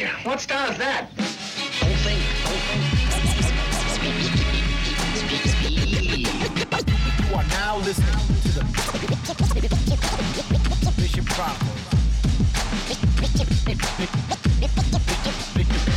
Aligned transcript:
gotcha. 0.00 0.28
What 0.28 0.40
style 0.40 0.70
is 0.70 0.78
that? 0.78 1.14
Don't 1.16 1.26
think. 2.04 2.20
Don't 2.44 2.62
think. 2.68 2.82
You 7.28 7.36
are 7.36 7.44
now 7.44 7.76
listening 7.78 8.08
to 8.42 8.48
the 8.56 8.64
Bishop 10.96 11.26
Chronicles. 11.28 11.80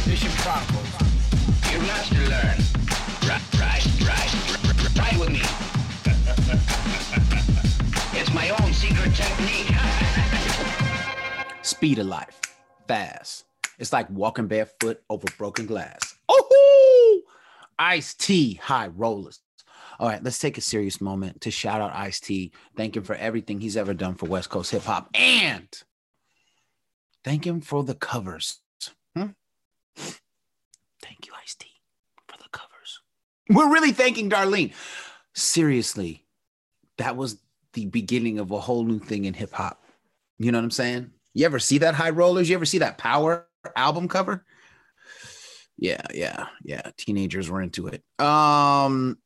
Bishop 0.06 0.32
Chronicles. 0.42 0.90
You 1.72 1.80
got 1.88 2.12
learn. 2.30 2.58
Right, 3.28 3.44
right, 3.60 3.86
right. 4.06 4.32
Try 4.96 5.12
with 5.20 5.30
me. 5.30 5.44
it's 8.20 8.34
my 8.34 8.50
own 8.50 8.74
secret 8.74 9.16
technique. 9.16 9.72
Speed 11.62 12.00
of 12.00 12.08
life, 12.08 12.40
fast. 12.88 13.46
It's 13.84 13.92
like 13.92 14.10
walking 14.10 14.48
barefoot 14.48 15.04
over 15.10 15.26
broken 15.38 15.66
glass. 15.66 16.16
Oh, 16.30 17.22
Ice 17.78 18.14
T, 18.14 18.54
high 18.54 18.88
rollers. 18.88 19.42
All 20.00 20.08
right, 20.08 20.24
let's 20.24 20.40
take 20.40 20.58
a 20.58 20.62
serious 20.62 21.02
moment 21.02 21.42
to 21.42 21.52
shout 21.52 21.82
out 21.82 21.94
Ice 21.94 22.22
T. 22.22 22.54
Thank 22.78 22.96
him 22.96 23.04
for 23.04 23.16
everything 23.16 23.60
he's 23.60 23.76
ever 23.76 23.94
done 23.94 24.16
for 24.16 24.26
West 24.26 24.50
Coast 24.50 24.72
hip 24.72 24.84
hop 24.84 25.10
and 25.14 25.68
thank 27.26 27.46
him 27.46 27.60
for 27.60 27.84
the 27.84 27.94
covers. 27.94 28.60
Hmm? 29.18 29.32
Thank 29.98 31.28
you, 31.28 31.34
Ice 31.44 31.56
T, 31.56 31.68
for 32.30 32.38
the 32.38 32.48
covers. 32.54 33.02
We're 33.50 33.70
really 33.70 33.92
thanking 33.92 34.30
Darlene. 34.30 34.72
Seriously, 35.34 36.24
that 37.00 37.18
was 37.18 37.38
the 37.74 37.88
beginning 37.88 38.40
of 38.40 38.50
a 38.52 38.62
whole 38.62 38.86
new 38.86 39.00
thing 39.00 39.26
in 39.26 39.34
hip 39.34 39.52
hop. 39.52 39.84
You 40.40 40.54
know 40.54 40.58
what 40.60 40.64
I'm 40.64 40.72
saying? 40.72 41.12
You 41.34 41.46
ever 41.46 41.60
see 41.60 41.80
that 41.80 41.96
High 41.96 42.12
Rollers? 42.12 42.48
You 42.50 42.56
ever 42.56 42.64
see 42.64 42.78
that 42.78 42.98
Power 42.98 43.46
album 43.76 44.08
cover? 44.08 44.46
Yeah, 45.78 46.06
yeah, 46.14 46.48
yeah. 46.64 46.92
Teenagers 46.98 47.50
were 47.50 47.62
into 47.62 47.88
it. 47.88 48.04
Um, 48.20 49.18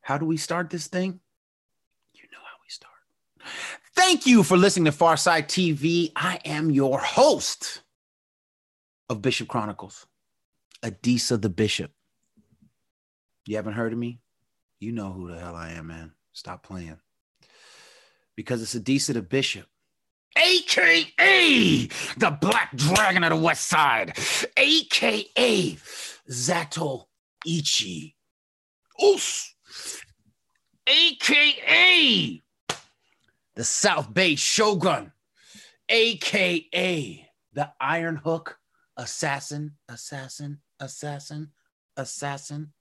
how 0.00 0.18
do 0.18 0.24
we 0.24 0.36
start 0.36 0.70
this 0.70 0.86
thing? 0.86 1.20
You 2.14 2.22
know 2.32 2.38
how 2.38 2.56
we 2.64 2.70
start. 2.70 2.92
Thank 3.94 4.26
you 4.26 4.42
for 4.42 4.56
listening 4.56 4.86
to 4.86 4.92
Farside 4.92 5.46
TV. 5.46 6.12
I 6.16 6.38
am 6.44 6.70
your 6.70 6.98
host 6.98 7.82
of 9.08 9.22
Bishop 9.22 9.48
Chronicles, 9.48 10.06
Adisa 10.82 11.40
the 11.40 11.50
Bishop. 11.50 11.90
You 13.46 13.56
haven't 13.56 13.74
heard 13.74 13.92
of 13.92 13.98
me? 13.98 14.20
You 14.78 14.92
know 14.92 15.12
who 15.12 15.28
the 15.28 15.38
hell 15.38 15.54
I 15.54 15.72
am, 15.72 15.88
man. 15.88 16.12
Stop 16.32 16.64
playing. 16.64 16.98
Because 18.36 18.62
it's 18.62 18.74
Adisa 18.74 19.14
the 19.14 19.22
Bishop. 19.22 19.66
AKA 20.36 21.88
the 22.16 22.38
Black 22.40 22.74
Dragon 22.76 23.24
of 23.24 23.30
the 23.30 23.36
West 23.36 23.68
Side, 23.68 24.16
AKA 24.56 25.76
Zato 26.30 27.06
Ichi. 27.46 28.16
Oos. 29.02 29.54
AKA 30.86 32.42
the 33.54 33.64
South 33.64 34.12
Bay 34.12 34.34
Shogun, 34.34 35.12
AKA 35.88 37.28
the 37.52 37.72
Iron 37.80 38.16
Hook 38.16 38.58
Assassin, 38.96 39.72
Assassin, 39.88 40.58
Assassin, 40.80 41.50
Assassin, 41.96 42.72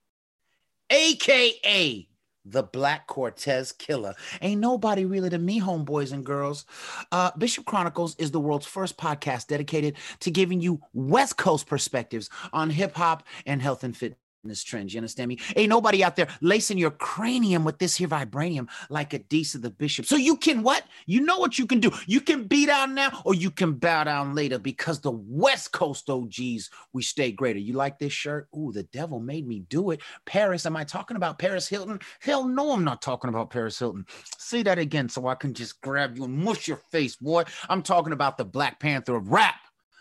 AKA 0.89 2.07
the 2.45 2.63
Black 2.63 3.07
Cortez 3.07 3.71
Killer. 3.71 4.15
Ain't 4.41 4.61
nobody 4.61 5.05
really 5.05 5.29
than 5.29 5.45
me, 5.45 5.59
homeboys 5.59 6.11
and 6.11 6.25
girls. 6.25 6.65
Uh, 7.11 7.31
Bishop 7.37 7.65
Chronicles 7.65 8.15
is 8.17 8.31
the 8.31 8.39
world's 8.39 8.65
first 8.65 8.97
podcast 8.97 9.47
dedicated 9.47 9.97
to 10.19 10.31
giving 10.31 10.61
you 10.61 10.81
West 10.93 11.37
Coast 11.37 11.67
perspectives 11.67 12.29
on 12.53 12.69
hip 12.69 12.95
hop 12.95 13.23
and 13.45 13.61
health 13.61 13.83
and 13.83 13.95
fitness 13.95 14.20
trends. 14.63 14.93
You 14.93 14.99
understand 14.99 15.29
me? 15.29 15.39
Ain't 15.55 15.69
nobody 15.69 16.03
out 16.03 16.15
there 16.15 16.27
lacing 16.41 16.77
your 16.77 16.91
cranium 16.91 17.63
with 17.63 17.77
this 17.77 17.95
here 17.95 18.07
vibranium 18.07 18.67
like 18.89 19.11
Adisa 19.11 19.61
the 19.61 19.69
Bishop. 19.69 20.05
So 20.05 20.15
you 20.15 20.35
can 20.35 20.63
what? 20.63 20.83
You 21.05 21.21
know 21.21 21.37
what 21.37 21.59
you 21.59 21.67
can 21.67 21.79
do. 21.79 21.91
You 22.07 22.21
can 22.21 22.45
beat 22.45 22.67
down 22.67 22.95
now 22.95 23.21
or 23.25 23.35
you 23.35 23.51
can 23.51 23.73
bow 23.73 24.03
down 24.03 24.33
later 24.35 24.57
because 24.57 24.99
the 24.99 25.11
West 25.11 25.71
Coast 25.71 26.09
OGs, 26.09 26.69
we 26.93 27.01
stay 27.01 27.31
greater. 27.31 27.59
You 27.59 27.73
like 27.73 27.99
this 27.99 28.13
shirt? 28.13 28.47
Ooh, 28.57 28.71
the 28.71 28.83
devil 28.83 29.19
made 29.19 29.47
me 29.47 29.59
do 29.69 29.91
it. 29.91 30.01
Paris, 30.25 30.65
am 30.65 30.75
I 30.75 30.83
talking 30.83 31.17
about 31.17 31.39
Paris 31.39 31.67
Hilton? 31.67 31.99
Hell 32.19 32.47
no, 32.47 32.71
I'm 32.71 32.83
not 32.83 33.01
talking 33.01 33.29
about 33.29 33.51
Paris 33.51 33.77
Hilton. 33.77 34.05
Say 34.37 34.63
that 34.63 34.79
again 34.79 35.09
so 35.09 35.27
I 35.27 35.35
can 35.35 35.53
just 35.53 35.81
grab 35.81 36.17
you 36.17 36.23
and 36.23 36.37
mush 36.37 36.67
your 36.67 36.81
face, 36.91 37.15
boy. 37.15 37.43
I'm 37.69 37.83
talking 37.83 38.13
about 38.13 38.37
the 38.37 38.45
Black 38.45 38.79
Panther 38.79 39.15
of 39.15 39.31
rap. 39.31 39.55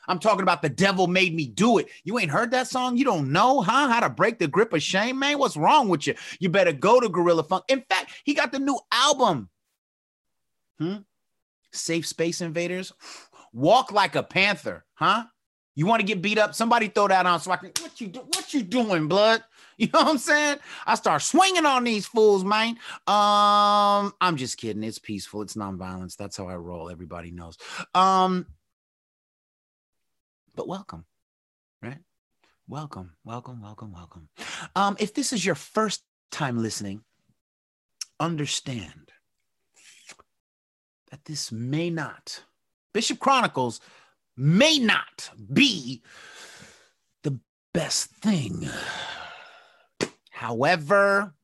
I'm 0.08 0.18
talking 0.18 0.42
about 0.42 0.62
the 0.62 0.68
devil 0.68 1.06
made 1.06 1.34
me 1.34 1.46
do 1.46 1.78
it. 1.78 1.88
You 2.04 2.18
ain't 2.18 2.30
heard 2.30 2.50
that 2.52 2.68
song? 2.68 2.96
You 2.96 3.04
don't 3.04 3.32
know, 3.32 3.60
huh? 3.60 3.88
How 3.88 4.00
to 4.00 4.10
break 4.10 4.38
the 4.38 4.48
grip 4.48 4.72
of 4.72 4.82
shame, 4.82 5.18
man? 5.18 5.38
What's 5.38 5.56
wrong 5.56 5.88
with 5.88 6.06
you? 6.06 6.14
You 6.38 6.48
better 6.48 6.72
go 6.72 7.00
to 7.00 7.08
Guerrilla 7.08 7.44
Funk. 7.44 7.64
In 7.68 7.82
fact, 7.88 8.12
he 8.24 8.34
got 8.34 8.52
the 8.52 8.58
new 8.58 8.78
album. 8.92 9.48
Hmm? 10.78 10.96
Safe 11.72 12.06
Space 12.06 12.40
Invaders. 12.40 12.92
Walk 13.52 13.92
like 13.92 14.16
a 14.16 14.22
panther, 14.22 14.84
huh? 14.94 15.24
You 15.74 15.86
want 15.86 16.00
to 16.00 16.06
get 16.06 16.20
beat 16.20 16.38
up? 16.38 16.54
Somebody 16.54 16.88
throw 16.88 17.08
that 17.08 17.26
on 17.26 17.40
so 17.40 17.52
I 17.52 17.56
can. 17.56 17.70
What 17.80 18.00
you 18.00 18.08
do? 18.08 18.20
What 18.20 18.52
you 18.52 18.62
doing, 18.62 19.08
blood? 19.08 19.42
You 19.80 19.88
know 19.94 20.00
what 20.00 20.08
I'm 20.08 20.18
saying? 20.18 20.58
I 20.84 20.94
start 20.94 21.22
swinging 21.22 21.64
on 21.64 21.84
these 21.84 22.04
fools, 22.04 22.44
man. 22.44 22.76
Um, 23.06 24.12
I'm 24.20 24.36
just 24.36 24.58
kidding. 24.58 24.82
It's 24.82 24.98
peaceful. 24.98 25.40
It's 25.40 25.54
nonviolence. 25.54 26.16
That's 26.18 26.36
how 26.36 26.48
I 26.48 26.56
roll. 26.56 26.90
Everybody 26.90 27.30
knows. 27.30 27.56
Um, 27.94 28.44
but 30.54 30.68
welcome, 30.68 31.04
right? 31.82 31.98
Welcome, 32.68 33.12
welcome, 33.24 33.60
welcome, 33.60 33.92
welcome. 33.92 34.28
Um, 34.76 34.96
if 34.98 35.14
this 35.14 35.32
is 35.32 35.44
your 35.44 35.54
first 35.54 36.02
time 36.30 36.62
listening, 36.62 37.02
understand 38.18 39.10
that 41.10 41.24
this 41.24 41.50
may 41.50 41.90
not, 41.90 42.44
Bishop 42.92 43.18
Chronicles 43.18 43.80
may 44.36 44.78
not 44.78 45.30
be 45.52 46.02
the 47.22 47.38
best 47.74 48.10
thing. 48.16 48.68
However, 50.30 51.34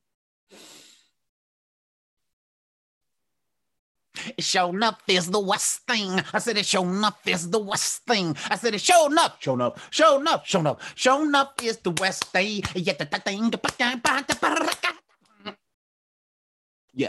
It 4.36 4.44
sure 4.44 4.70
enough 4.70 5.00
is 5.08 5.30
the 5.30 5.40
West 5.40 5.80
thing. 5.86 6.20
I 6.32 6.38
said 6.38 6.56
it 6.56 6.66
sure 6.66 6.84
enough 6.84 7.18
is 7.26 7.50
the 7.50 7.58
West 7.58 8.04
thing. 8.06 8.36
I 8.50 8.56
said 8.56 8.74
it 8.74 8.80
sure 8.80 9.10
enough, 9.10 9.36
sure 9.40 9.54
enough, 9.54 9.88
sure 9.90 10.20
enough, 10.20 10.46
sure 10.46 10.60
enough, 10.60 10.92
sure 10.94 11.24
enough 11.24 11.52
is 11.62 11.78
the 11.78 11.90
West 11.92 12.24
thing. 12.26 12.62
Yeah. 16.94 17.08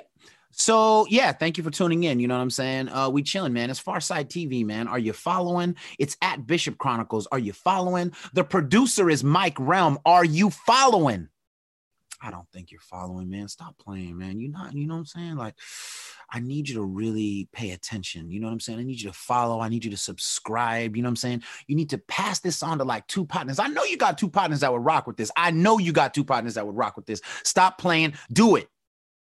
So 0.51 1.06
yeah, 1.09 1.31
thank 1.31 1.57
you 1.57 1.63
for 1.63 1.72
tuning 1.72 2.03
in. 2.03 2.19
You 2.19 2.27
know 2.27 2.35
what 2.35 2.41
I'm 2.41 2.50
saying? 2.50 2.89
Uh, 2.89 3.09
we 3.09 3.23
chilling, 3.23 3.53
man. 3.53 3.69
It's 3.69 3.81
Farside 3.81 4.27
TV, 4.27 4.66
man. 4.66 4.88
Are 4.88 5.00
you 5.00 5.13
following? 5.13 5.75
It's 6.00 6.17
at 6.22 6.47
Bishop 6.47 6.77
Chronicles. 6.77 7.27
Are 7.31 7.39
you 7.39 7.53
following? 7.53 8.11
The 8.33 8.44
producer 8.44 9.09
is 9.09 9.23
Mike 9.23 9.57
Realm. 9.59 10.00
Are 10.06 10.25
you 10.25 10.50
following? 10.50 11.29
I 12.22 12.31
don't 12.31 12.50
think 12.51 12.72
you're 12.72 12.81
following, 12.81 13.29
man. 13.29 13.47
Stop 13.47 13.78
playing, 13.78 14.17
man. 14.17 14.39
You're 14.39 14.51
not, 14.51 14.73
you 14.73 14.88
know 14.88 14.95
what 14.95 15.01
I'm 15.01 15.05
saying? 15.05 15.35
Like, 15.35 15.55
I 16.29 16.39
need 16.39 16.67
you 16.67 16.75
to 16.75 16.83
really 16.83 17.47
pay 17.53 17.72
attention. 17.72 18.29
You 18.29 18.41
know 18.41 18.47
what 18.47 18.53
I'm 18.53 18.59
saying? 18.59 18.79
I 18.79 18.83
need 18.83 19.00
you 19.00 19.09
to 19.09 19.17
follow. 19.17 19.61
I 19.61 19.69
need 19.69 19.85
you 19.85 19.91
to 19.91 19.97
subscribe. 19.97 20.97
You 20.97 21.01
know 21.01 21.07
what 21.07 21.11
I'm 21.11 21.16
saying? 21.17 21.44
You 21.67 21.75
need 21.75 21.89
to 21.91 21.97
pass 21.97 22.39
this 22.39 22.61
on 22.63 22.79
to 22.79 22.83
like 22.83 23.07
two 23.07 23.25
partners. 23.25 23.59
I 23.59 23.67
know 23.67 23.83
you 23.83 23.95
got 23.95 24.17
two 24.17 24.29
partners 24.29 24.59
that 24.59 24.73
would 24.73 24.83
rock 24.83 25.07
with 25.07 25.16
this. 25.16 25.31
I 25.38 25.51
know 25.51 25.77
you 25.77 25.94
got 25.94 26.13
two 26.13 26.25
partners 26.25 26.56
that 26.56 26.66
would 26.66 26.75
rock 26.75 26.97
with 26.97 27.06
this. 27.06 27.22
Stop 27.44 27.77
playing. 27.77 28.13
Do 28.31 28.57
it. 28.57 28.67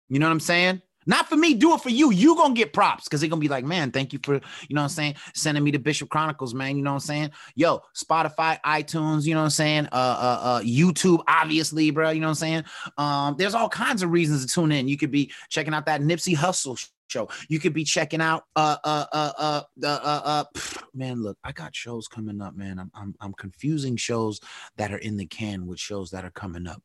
You 0.08 0.18
know 0.18 0.26
what 0.26 0.32
I'm 0.32 0.40
saying? 0.40 0.80
Not 1.06 1.28
for 1.28 1.36
me, 1.36 1.54
do 1.54 1.74
it 1.74 1.80
for 1.80 1.90
you. 1.90 2.10
You 2.10 2.36
gonna 2.36 2.54
get 2.54 2.72
props 2.72 3.04
because 3.04 3.20
they're 3.20 3.30
gonna 3.30 3.40
be 3.40 3.48
like, 3.48 3.64
man, 3.64 3.90
thank 3.90 4.12
you 4.12 4.18
for, 4.22 4.34
you 4.34 4.40
know 4.70 4.80
what 4.80 4.84
I'm 4.84 4.88
saying, 4.90 5.14
sending 5.34 5.64
me 5.64 5.70
the 5.70 5.78
Bishop 5.78 6.08
Chronicles, 6.08 6.54
man. 6.54 6.76
You 6.76 6.82
know 6.82 6.92
what 6.92 6.96
I'm 6.96 7.00
saying? 7.00 7.30
Yo, 7.54 7.82
Spotify, 7.94 8.60
iTunes, 8.62 9.24
you 9.24 9.34
know 9.34 9.40
what 9.40 9.44
I'm 9.44 9.50
saying? 9.50 9.86
Uh 9.92 9.94
uh 9.94 10.40
uh 10.42 10.60
YouTube, 10.62 11.22
obviously, 11.28 11.90
bro. 11.90 12.10
You 12.10 12.20
know 12.20 12.26
what 12.26 12.30
I'm 12.30 12.34
saying? 12.36 12.64
Um, 12.98 13.36
there's 13.38 13.54
all 13.54 13.68
kinds 13.68 14.02
of 14.02 14.10
reasons 14.10 14.44
to 14.46 14.52
tune 14.52 14.72
in. 14.72 14.88
You 14.88 14.96
could 14.96 15.10
be 15.10 15.32
checking 15.48 15.74
out 15.74 15.86
that 15.86 16.00
Nipsey 16.00 16.36
Hussle 16.36 16.78
show. 17.08 17.28
You 17.48 17.60
could 17.60 17.72
be 17.72 17.84
checking 17.84 18.20
out 18.20 18.44
uh 18.56 18.76
uh 18.84 19.06
uh 19.12 19.32
uh 19.38 19.62
uh 19.82 19.86
uh, 20.02 20.22
uh 20.24 20.44
man, 20.94 21.22
look, 21.22 21.38
I 21.44 21.52
got 21.52 21.74
shows 21.74 22.08
coming 22.08 22.40
up, 22.40 22.56
man. 22.56 22.78
I'm 22.78 22.90
I'm 22.94 23.14
I'm 23.20 23.32
confusing 23.34 23.96
shows 23.96 24.40
that 24.76 24.92
are 24.92 24.98
in 24.98 25.16
the 25.16 25.26
can 25.26 25.66
with 25.66 25.78
shows 25.78 26.10
that 26.10 26.24
are 26.24 26.30
coming 26.30 26.66
up. 26.66 26.82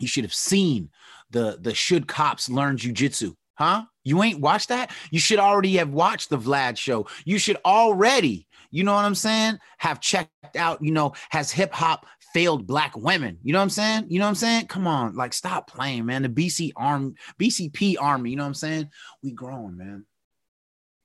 You 0.00 0.08
should 0.08 0.24
have 0.24 0.34
seen 0.34 0.90
the 1.30 1.58
the 1.60 1.74
should 1.74 2.08
cops 2.08 2.48
learn 2.48 2.76
jujitsu, 2.76 3.34
huh? 3.54 3.84
You 4.04 4.22
ain't 4.22 4.40
watched 4.40 4.68
that? 4.68 4.90
You 5.10 5.20
should 5.20 5.38
already 5.38 5.76
have 5.76 5.90
watched 5.90 6.30
the 6.30 6.38
Vlad 6.38 6.76
show. 6.76 7.06
You 7.24 7.38
should 7.38 7.58
already, 7.64 8.46
you 8.70 8.82
know 8.84 8.94
what 8.94 9.04
I'm 9.04 9.14
saying, 9.14 9.58
have 9.78 10.00
checked 10.00 10.56
out, 10.56 10.82
you 10.82 10.90
know, 10.90 11.12
has 11.30 11.50
hip 11.50 11.72
hop 11.72 12.06
failed 12.32 12.66
black 12.66 12.96
women. 12.96 13.38
You 13.42 13.52
know 13.52 13.58
what 13.58 13.64
I'm 13.64 13.70
saying? 13.70 14.06
You 14.08 14.18
know 14.18 14.24
what 14.24 14.30
I'm 14.30 14.34
saying? 14.36 14.66
Come 14.66 14.86
on, 14.86 15.14
like 15.14 15.32
stop 15.32 15.70
playing, 15.70 16.06
man. 16.06 16.22
The 16.22 16.28
BC 16.28 16.72
arm, 16.76 17.14
BCP 17.38 17.96
army, 18.00 18.30
you 18.30 18.36
know 18.36 18.44
what 18.44 18.48
I'm 18.48 18.54
saying? 18.54 18.88
We 19.22 19.32
growing, 19.32 19.76
man. 19.76 20.04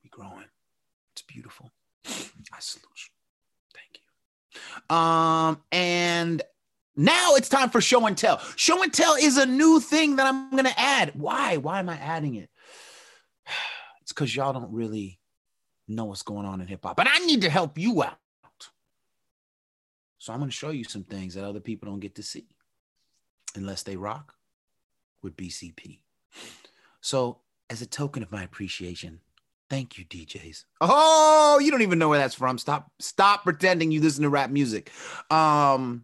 We 0.04 0.10
growing. 0.10 0.46
It's 1.14 1.24
beautiful. 1.24 1.72
I 2.06 2.60
salute 2.60 2.86
you. 2.96 3.14
Thank 3.74 4.00
you. 4.90 4.96
Um, 4.96 5.62
and 5.72 6.42
now 6.96 7.36
it's 7.36 7.50
time 7.50 7.70
for 7.70 7.82
show 7.82 8.06
and 8.06 8.18
tell. 8.18 8.42
Show 8.56 8.82
and 8.84 8.94
tell 8.94 9.16
is 9.16 9.38
a 9.38 9.46
new 9.46 9.80
thing 9.80 10.16
that 10.16 10.28
I'm 10.28 10.50
gonna 10.56 10.74
add. 10.78 11.12
Why? 11.16 11.58
Why 11.58 11.80
am 11.80 11.90
I 11.90 11.98
adding 11.98 12.36
it? 12.36 12.50
It's 14.02 14.14
because 14.14 14.36
y'all 14.36 14.54
don't 14.54 14.72
really 14.72 15.20
know 15.88 16.06
what's 16.06 16.22
going 16.22 16.46
on 16.46 16.62
in 16.62 16.68
hip 16.68 16.82
hop, 16.84 16.96
but 16.96 17.08
I 17.10 17.26
need 17.26 17.42
to 17.42 17.50
help 17.50 17.80
you 17.80 18.04
out. 18.04 18.20
So 20.20 20.32
I'm 20.32 20.38
gonna 20.38 20.52
show 20.52 20.70
you 20.70 20.84
some 20.84 21.04
things 21.04 21.34
that 21.34 21.44
other 21.44 21.60
people 21.60 21.90
don't 21.90 22.00
get 22.00 22.14
to 22.16 22.24
see 22.24 22.46
unless 23.56 23.82
they 23.82 23.96
rock 23.96 24.36
with 25.24 25.36
BCP. 25.36 26.00
So, 27.02 27.40
as 27.70 27.82
a 27.82 27.86
token 27.86 28.24
of 28.24 28.32
my 28.32 28.44
appreciation, 28.44 29.20
thank 29.70 29.98
you, 29.98 30.06
DJs. 30.06 30.66
Oh, 30.82 31.60
you 31.62 31.72
don't 31.72 31.82
even 31.82 32.00
know 32.00 32.10
where 32.10 32.20
that's 32.20 32.36
from. 32.36 32.58
Stop, 32.58 32.92
stop 33.00 33.44
pretending 33.44 33.92
you 33.92 34.02
listen 34.02 34.24
to 34.24 34.30
rap 34.30 34.50
music. 34.50 34.92
Um, 35.32 36.04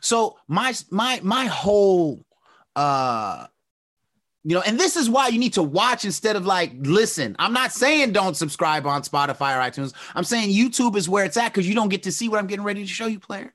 so 0.00 0.38
my 0.48 0.74
my 0.90 1.20
my 1.22 1.46
whole 1.46 2.24
uh 2.76 3.46
you 4.44 4.56
know, 4.56 4.62
and 4.62 4.78
this 4.78 4.96
is 4.96 5.08
why 5.08 5.28
you 5.28 5.38
need 5.38 5.52
to 5.52 5.62
watch 5.62 6.04
instead 6.04 6.34
of 6.34 6.44
like 6.46 6.72
listen. 6.80 7.36
I'm 7.38 7.52
not 7.52 7.72
saying 7.72 8.12
don't 8.12 8.36
subscribe 8.36 8.86
on 8.86 9.02
Spotify 9.02 9.56
or 9.56 9.70
iTunes. 9.70 9.92
I'm 10.14 10.24
saying 10.24 10.50
YouTube 10.50 10.96
is 10.96 11.08
where 11.08 11.24
it's 11.24 11.36
at 11.36 11.52
because 11.52 11.68
you 11.68 11.74
don't 11.74 11.88
get 11.88 12.02
to 12.04 12.12
see 12.12 12.28
what 12.28 12.40
I'm 12.40 12.48
getting 12.48 12.64
ready 12.64 12.82
to 12.82 12.88
show 12.88 13.06
you, 13.06 13.20
player. 13.20 13.54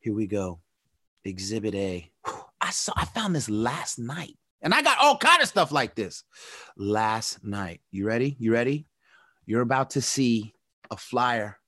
Here 0.00 0.14
we 0.14 0.26
go. 0.26 0.58
Exhibit 1.24 1.76
A. 1.76 2.10
I 2.60 2.70
saw 2.70 2.92
I 2.96 3.04
found 3.04 3.36
this 3.36 3.48
last 3.48 3.98
night. 3.98 4.36
And 4.62 4.72
I 4.72 4.82
got 4.82 4.98
all 5.00 5.16
kind 5.16 5.42
of 5.42 5.48
stuff 5.48 5.72
like 5.72 5.96
this 5.96 6.22
last 6.76 7.44
night. 7.44 7.80
You 7.90 8.06
ready? 8.06 8.36
You 8.38 8.52
ready? 8.52 8.86
You're 9.44 9.60
about 9.60 9.90
to 9.90 10.00
see 10.00 10.54
a 10.90 10.96
flyer 10.96 11.58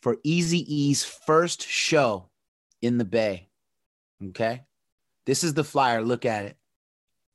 for 0.00 0.16
Eazy-E's 0.16 1.04
first 1.04 1.66
show 1.66 2.28
in 2.82 2.98
the 2.98 3.04
Bay. 3.04 3.48
Okay. 4.28 4.62
This 5.26 5.44
is 5.44 5.54
the 5.54 5.64
flyer. 5.64 6.02
Look 6.02 6.24
at 6.24 6.44
it. 6.44 6.56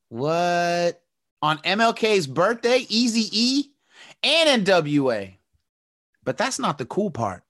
What? 0.10 1.02
On 1.42 1.58
MLK's 1.60 2.28
birthday, 2.28 2.86
Easy 2.90 3.30
E 3.32 3.72
and 4.22 4.66
NWA. 4.66 5.36
But 6.24 6.38
that's 6.38 6.60
not 6.60 6.78
the 6.78 6.86
cool 6.86 7.12
part. 7.12 7.44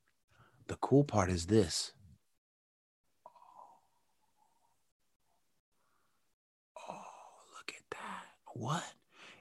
The 0.67 0.75
cool 0.77 1.03
part 1.03 1.29
is 1.29 1.45
this. 1.45 1.91
Oh, 6.77 7.01
look 7.55 7.73
at 7.75 7.83
that. 7.91 8.25
What? 8.53 8.83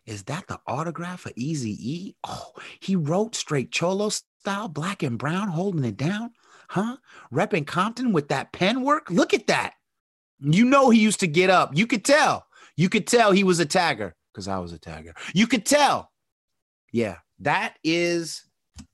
Is 0.05 0.25
that 0.25 0.49
the 0.49 0.61
autograph 0.67 1.21
for 1.21 1.33
Easy 1.37 1.77
E? 1.81 2.17
Oh, 2.25 2.53
he 2.81 2.97
wrote 2.97 3.35
straight 3.35 3.71
cholo 3.71 4.11
style, 4.43 4.67
black 4.67 5.05
and 5.05 5.19
brown, 5.19 5.47
holding 5.47 5.85
it 5.85 5.97
down. 5.97 6.33
Huh? 6.69 6.97
Repping 7.33 7.65
Compton 7.65 8.13
with 8.13 8.29
that 8.29 8.53
pen 8.53 8.83
work. 8.83 9.09
Look 9.09 9.33
at 9.33 9.47
that. 9.47 9.75
You 10.41 10.65
know 10.65 10.91
he 10.91 10.99
used 10.99 11.21
to 11.21 11.29
get 11.29 11.49
up. 11.49 11.71
You 11.77 11.87
could 11.87 12.05
tell. 12.05 12.47
You 12.77 12.89
could 12.89 13.07
tell 13.07 13.31
he 13.31 13.45
was 13.45 13.61
a 13.61 13.67
tagger 13.67 14.13
because 14.33 14.49
I 14.49 14.59
was 14.59 14.73
a 14.73 14.81
tagger. 14.81 15.13
You 15.33 15.47
could 15.47 15.65
tell. 15.65 16.11
Yeah, 16.91 17.19
that 17.39 17.77
is 17.85 18.45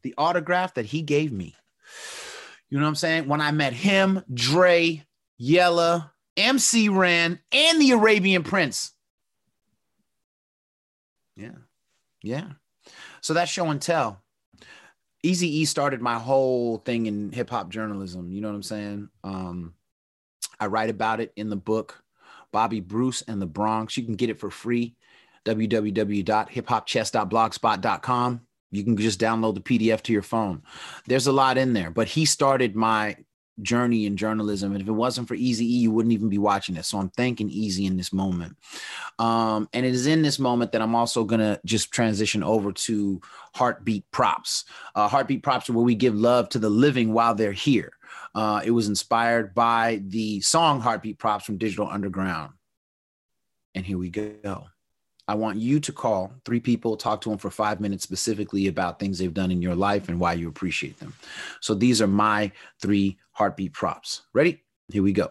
the 0.03 0.13
autograph 0.19 0.75
that 0.75 0.85
he 0.85 1.01
gave 1.01 1.33
me. 1.33 1.55
You 2.69 2.79
know 2.79 2.85
what 2.85 2.91
I'm 2.91 2.95
saying? 2.97 3.27
When 3.27 3.41
I 3.41 3.51
met 3.51 3.73
him, 3.73 4.23
Dre, 4.35 5.03
Yella, 5.39 6.13
MC 6.37 6.91
Ren, 6.91 7.39
and 7.53 7.81
the 7.81 7.93
Arabian 7.93 8.43
Prince. 8.43 8.93
Yeah. 11.37 11.57
Yeah. 12.23 12.49
So 13.23 13.33
that's 13.33 13.51
show 13.51 13.71
and 13.71 13.81
tell. 13.81 14.23
Easy 15.23 15.59
E 15.59 15.65
started 15.65 16.01
my 16.01 16.19
whole 16.19 16.79
thing 16.79 17.07
in 17.07 17.31
hip 17.33 17.51
hop 17.51 17.69
journalism. 17.71 18.33
You 18.33 18.41
know 18.41 18.49
what 18.49 18.55
I'm 18.55 18.63
saying? 18.63 19.09
Um, 19.25 19.75
I 20.61 20.67
write 20.67 20.91
about 20.91 21.21
it 21.21 21.33
in 21.37 21.51
the 21.51 21.57
book, 21.57 22.05
Bobby 22.53 22.79
Bruce 22.81 23.23
and 23.23 23.43
the 23.43 23.47
Bronx. 23.47 23.97
You 23.97 24.05
can 24.05 24.15
get 24.15 24.31
it 24.31 24.39
for 24.39 24.51
free. 24.51 24.95
www.hiphopchess.blogspot.com. 25.45 28.41
You 28.71 28.85
can 28.85 28.97
just 28.97 29.19
download 29.19 29.55
the 29.55 29.61
PDF 29.61 30.03
to 30.03 30.13
your 30.13 30.23
phone. 30.23 30.63
There's 31.07 31.27
a 31.27 31.33
lot 31.33 31.57
in 31.57 31.73
there, 31.73 31.91
but 31.91 32.09
he 32.09 32.27
started 32.27 32.77
my 32.77 33.17
journey 33.63 34.07
in 34.07 34.17
journalism. 34.17 34.73
And 34.73 34.81
if 34.81 34.89
it 34.89 34.93
wasn't 34.93 35.29
for 35.29 35.35
Easy 35.35 35.65
E, 35.65 35.79
you 35.79 35.91
wouldn't 35.91 36.13
even 36.13 36.29
be 36.29 36.39
watching 36.39 36.75
this. 36.75 36.89
So 36.89 36.99
I'm 36.99 37.11
thanking 37.11 37.51
Eazy 37.51 37.87
in 37.87 37.97
this 37.97 38.13
moment. 38.13 38.57
Um, 39.19 39.69
and 39.73 39.85
it 39.85 39.95
is 39.95 40.07
in 40.07 40.23
this 40.23 40.39
moment 40.39 40.73
that 40.73 40.83
I'm 40.83 40.95
also 40.95 41.25
to 41.41 41.61
just 41.65 41.93
transition 41.93 42.43
over 42.43 42.73
to 42.73 43.21
Heartbeat 43.55 44.11
Props. 44.11 44.65
Uh, 44.95 45.09
Heartbeat 45.09 45.43
Props 45.43 45.69
are 45.69 45.73
where 45.73 45.85
we 45.85 45.95
give 45.95 46.15
love 46.15 46.49
to 46.51 46.59
the 46.59 46.71
living 46.71 47.13
while 47.13 47.35
they're 47.35 47.53
here. 47.53 47.93
Uh, 48.35 48.61
it 48.65 48.71
was 48.71 48.89
inspired 48.89 49.55
by 49.55 50.03
the 50.07 50.41
song 50.41 50.81
Heartbeat 50.81 51.19
Props 51.19 51.45
from 51.45 51.59
Digital 51.59 51.89
Underground. 51.89 52.53
And 53.75 53.85
here 53.85 53.99
we 53.99 54.11
go. 54.11 54.69
I 55.29 55.35
want 55.35 55.59
you 55.59 55.79
to 55.79 55.93
call 55.93 56.33
three 56.47 56.59
people, 56.59 56.97
talk 56.97 57.21
to 57.21 57.29
them 57.29 57.37
for 57.37 57.51
five 57.51 57.81
minutes 57.81 58.03
specifically 58.03 58.67
about 58.67 58.99
things 58.99 59.19
they've 59.19 59.33
done 59.33 59.51
in 59.51 59.61
your 59.61 59.75
life 59.75 60.09
and 60.09 60.19
why 60.19 60.33
you 60.33 60.49
appreciate 60.49 60.99
them. 60.99 61.15
So 61.61 61.75
these 61.75 62.01
are 62.01 62.07
my 62.07 62.51
three 62.81 63.19
heartbeat 63.33 63.75
props. 63.75 64.23
Ready? 64.33 64.63
Here 64.89 65.03
we 65.03 65.13
go. 65.13 65.31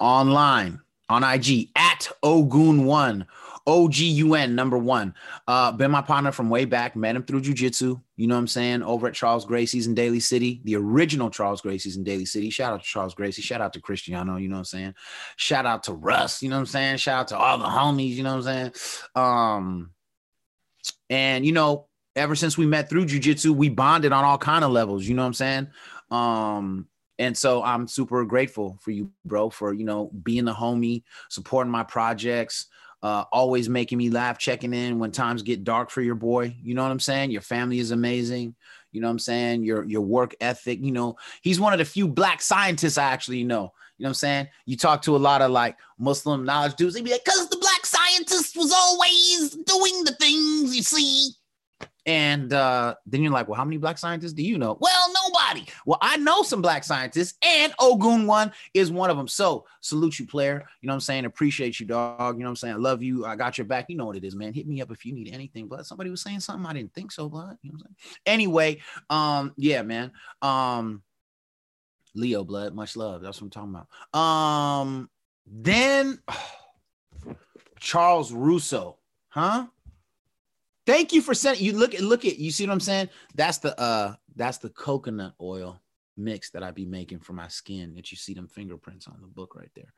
Online 0.00 0.80
on 1.08 1.22
IG 1.22 1.70
at 1.76 2.08
Ogun1, 2.24 3.26
O 3.68 3.86
G 3.86 4.06
U 4.06 4.34
N 4.34 4.54
number 4.54 4.78
one. 4.78 5.14
Uh, 5.46 5.70
been 5.70 5.90
my 5.90 6.00
partner 6.00 6.32
from 6.32 6.48
way 6.48 6.64
back, 6.64 6.96
met 6.96 7.14
him 7.14 7.22
through 7.22 7.42
jujitsu. 7.42 8.00
You 8.16 8.26
know 8.26 8.34
what 8.34 8.40
I'm 8.40 8.46
saying? 8.48 8.82
Over 8.82 9.08
at 9.08 9.14
Charles 9.14 9.44
Gracie's 9.44 9.86
in 9.86 9.94
Daly 9.94 10.20
City, 10.20 10.62
the 10.64 10.74
original 10.74 11.28
Charles 11.28 11.60
Gracie's 11.60 11.98
in 11.98 12.02
Daly 12.02 12.24
City. 12.24 12.48
Shout 12.48 12.72
out 12.72 12.82
to 12.82 12.88
Charles 12.88 13.14
Gracie. 13.14 13.42
Shout 13.42 13.60
out 13.60 13.74
to 13.74 13.80
Cristiano. 13.80 14.36
You 14.36 14.48
know 14.48 14.54
what 14.54 14.60
I'm 14.60 14.64
saying? 14.64 14.94
Shout 15.36 15.66
out 15.66 15.82
to 15.84 15.92
Russ. 15.92 16.42
You 16.42 16.48
know 16.48 16.56
what 16.56 16.60
I'm 16.60 16.66
saying? 16.66 16.96
Shout 16.96 17.20
out 17.20 17.28
to 17.28 17.36
all 17.36 17.58
the 17.58 17.66
homies. 17.66 18.14
You 18.14 18.22
know 18.22 18.36
what 18.38 18.48
I'm 18.48 18.72
saying? 18.72 18.72
Um, 19.14 19.90
and 21.10 21.44
you 21.44 21.52
know, 21.52 21.88
ever 22.16 22.34
since 22.34 22.56
we 22.56 22.64
met 22.64 22.88
through 22.88 23.04
jujitsu, 23.04 23.54
we 23.54 23.68
bonded 23.68 24.12
on 24.12 24.24
all 24.24 24.38
kind 24.38 24.64
of 24.64 24.70
levels. 24.70 25.06
You 25.06 25.14
know 25.14 25.22
what 25.22 25.26
I'm 25.26 25.34
saying? 25.34 25.68
Um, 26.10 26.88
and 27.18 27.36
so 27.36 27.62
I'm 27.62 27.86
super 27.86 28.24
grateful 28.24 28.78
for 28.80 28.92
you, 28.92 29.10
bro, 29.26 29.50
for 29.50 29.74
you 29.74 29.84
know 29.84 30.10
being 30.22 30.46
the 30.46 30.54
homie, 30.54 31.02
supporting 31.28 31.70
my 31.70 31.82
projects, 31.82 32.66
uh, 33.02 33.24
always 33.32 33.68
making 33.68 33.98
me 33.98 34.10
laugh, 34.10 34.38
checking 34.38 34.74
in 34.74 34.98
when 34.98 35.10
times 35.10 35.42
get 35.42 35.64
dark 35.64 35.90
for 35.90 36.02
your 36.02 36.14
boy. 36.14 36.56
You 36.62 36.74
know 36.74 36.82
what 36.82 36.92
I'm 36.92 37.00
saying? 37.00 37.30
Your 37.30 37.42
family 37.42 37.78
is 37.78 37.90
amazing. 37.90 38.54
You 38.92 39.00
know 39.00 39.08
what 39.08 39.12
I'm 39.12 39.18
saying? 39.18 39.64
Your 39.64 39.84
your 39.84 40.00
work 40.00 40.34
ethic. 40.40 40.80
You 40.82 40.92
know, 40.92 41.16
he's 41.42 41.60
one 41.60 41.72
of 41.72 41.78
the 41.78 41.84
few 41.84 42.08
black 42.08 42.42
scientists 42.42 42.98
I 42.98 43.04
actually 43.04 43.44
know. 43.44 43.72
You 43.98 44.04
know 44.04 44.08
what 44.08 44.10
I'm 44.10 44.14
saying? 44.14 44.48
You 44.64 44.76
talk 44.76 45.02
to 45.02 45.16
a 45.16 45.18
lot 45.18 45.42
of 45.42 45.50
like 45.50 45.76
Muslim 45.98 46.44
knowledge 46.44 46.76
dudes, 46.76 46.94
they 46.94 47.02
be 47.02 47.10
like, 47.10 47.24
"Cause 47.24 47.48
the 47.48 47.58
black 47.58 47.84
scientist 47.84 48.56
was 48.56 48.72
always 48.72 49.50
doing 49.50 50.04
the 50.04 50.16
things 50.18 50.74
you 50.74 50.82
see." 50.82 51.30
And 52.08 52.54
uh, 52.54 52.94
then 53.04 53.22
you're 53.22 53.30
like, 53.30 53.48
well, 53.48 53.58
how 53.58 53.66
many 53.66 53.76
black 53.76 53.98
scientists 53.98 54.32
do 54.32 54.42
you 54.42 54.56
know? 54.56 54.78
Well, 54.80 55.12
nobody. 55.26 55.66
Well, 55.84 55.98
I 56.00 56.16
know 56.16 56.42
some 56.42 56.62
black 56.62 56.82
scientists, 56.82 57.36
and 57.42 57.74
Ogun 57.78 58.26
one 58.26 58.50
is 58.72 58.90
one 58.90 59.10
of 59.10 59.18
them. 59.18 59.28
So 59.28 59.66
salute 59.82 60.18
you, 60.18 60.26
player. 60.26 60.66
You 60.80 60.86
know 60.86 60.92
what 60.92 60.96
I'm 60.96 61.00
saying? 61.00 61.26
Appreciate 61.26 61.78
you, 61.78 61.84
dog. 61.84 62.36
You 62.36 62.44
know 62.44 62.46
what 62.46 62.52
I'm 62.52 62.56
saying? 62.56 62.74
I 62.76 62.78
love 62.78 63.02
you. 63.02 63.26
I 63.26 63.36
got 63.36 63.58
your 63.58 63.66
back. 63.66 63.90
You 63.90 63.96
know 63.96 64.06
what 64.06 64.16
it 64.16 64.24
is, 64.24 64.34
man. 64.34 64.54
Hit 64.54 64.66
me 64.66 64.80
up 64.80 64.90
if 64.90 65.04
you 65.04 65.12
need 65.12 65.28
anything. 65.34 65.68
But 65.68 65.84
somebody 65.84 66.08
was 66.08 66.22
saying 66.22 66.40
something. 66.40 66.64
I 66.64 66.72
didn't 66.72 66.94
think 66.94 67.12
so, 67.12 67.28
blood. 67.28 67.58
You 67.60 67.72
know 67.72 67.76
what 67.76 67.88
I'm 67.88 67.96
saying? 68.00 68.16
Anyway, 68.24 68.80
um, 69.10 69.52
yeah, 69.58 69.82
man. 69.82 70.12
Um, 70.40 71.02
Leo 72.14 72.42
blood, 72.42 72.74
much 72.74 72.96
love. 72.96 73.20
That's 73.20 73.38
what 73.38 73.54
I'm 73.54 73.68
talking 73.68 73.84
about. 74.14 74.18
Um, 74.18 75.10
then 75.46 76.20
Charles 77.80 78.32
Russo, 78.32 78.96
huh? 79.28 79.66
Thank 80.88 81.12
you 81.12 81.20
for 81.20 81.34
sending. 81.34 81.62
You 81.62 81.74
look 81.74 81.94
at 81.94 82.00
look 82.00 82.24
at. 82.24 82.38
You 82.38 82.50
see 82.50 82.66
what 82.66 82.72
I'm 82.72 82.80
saying? 82.80 83.10
That's 83.34 83.58
the 83.58 83.78
uh 83.78 84.14
that's 84.34 84.56
the 84.56 84.70
coconut 84.70 85.34
oil 85.38 85.78
mix 86.16 86.48
that 86.52 86.62
I 86.62 86.70
be 86.70 86.86
making 86.86 87.18
for 87.18 87.34
my 87.34 87.46
skin. 87.48 87.94
That 87.94 88.10
you 88.10 88.16
see 88.16 88.32
them 88.32 88.48
fingerprints 88.48 89.06
on 89.06 89.18
the 89.20 89.26
book 89.26 89.54
right 89.54 89.70
there. 89.76 89.92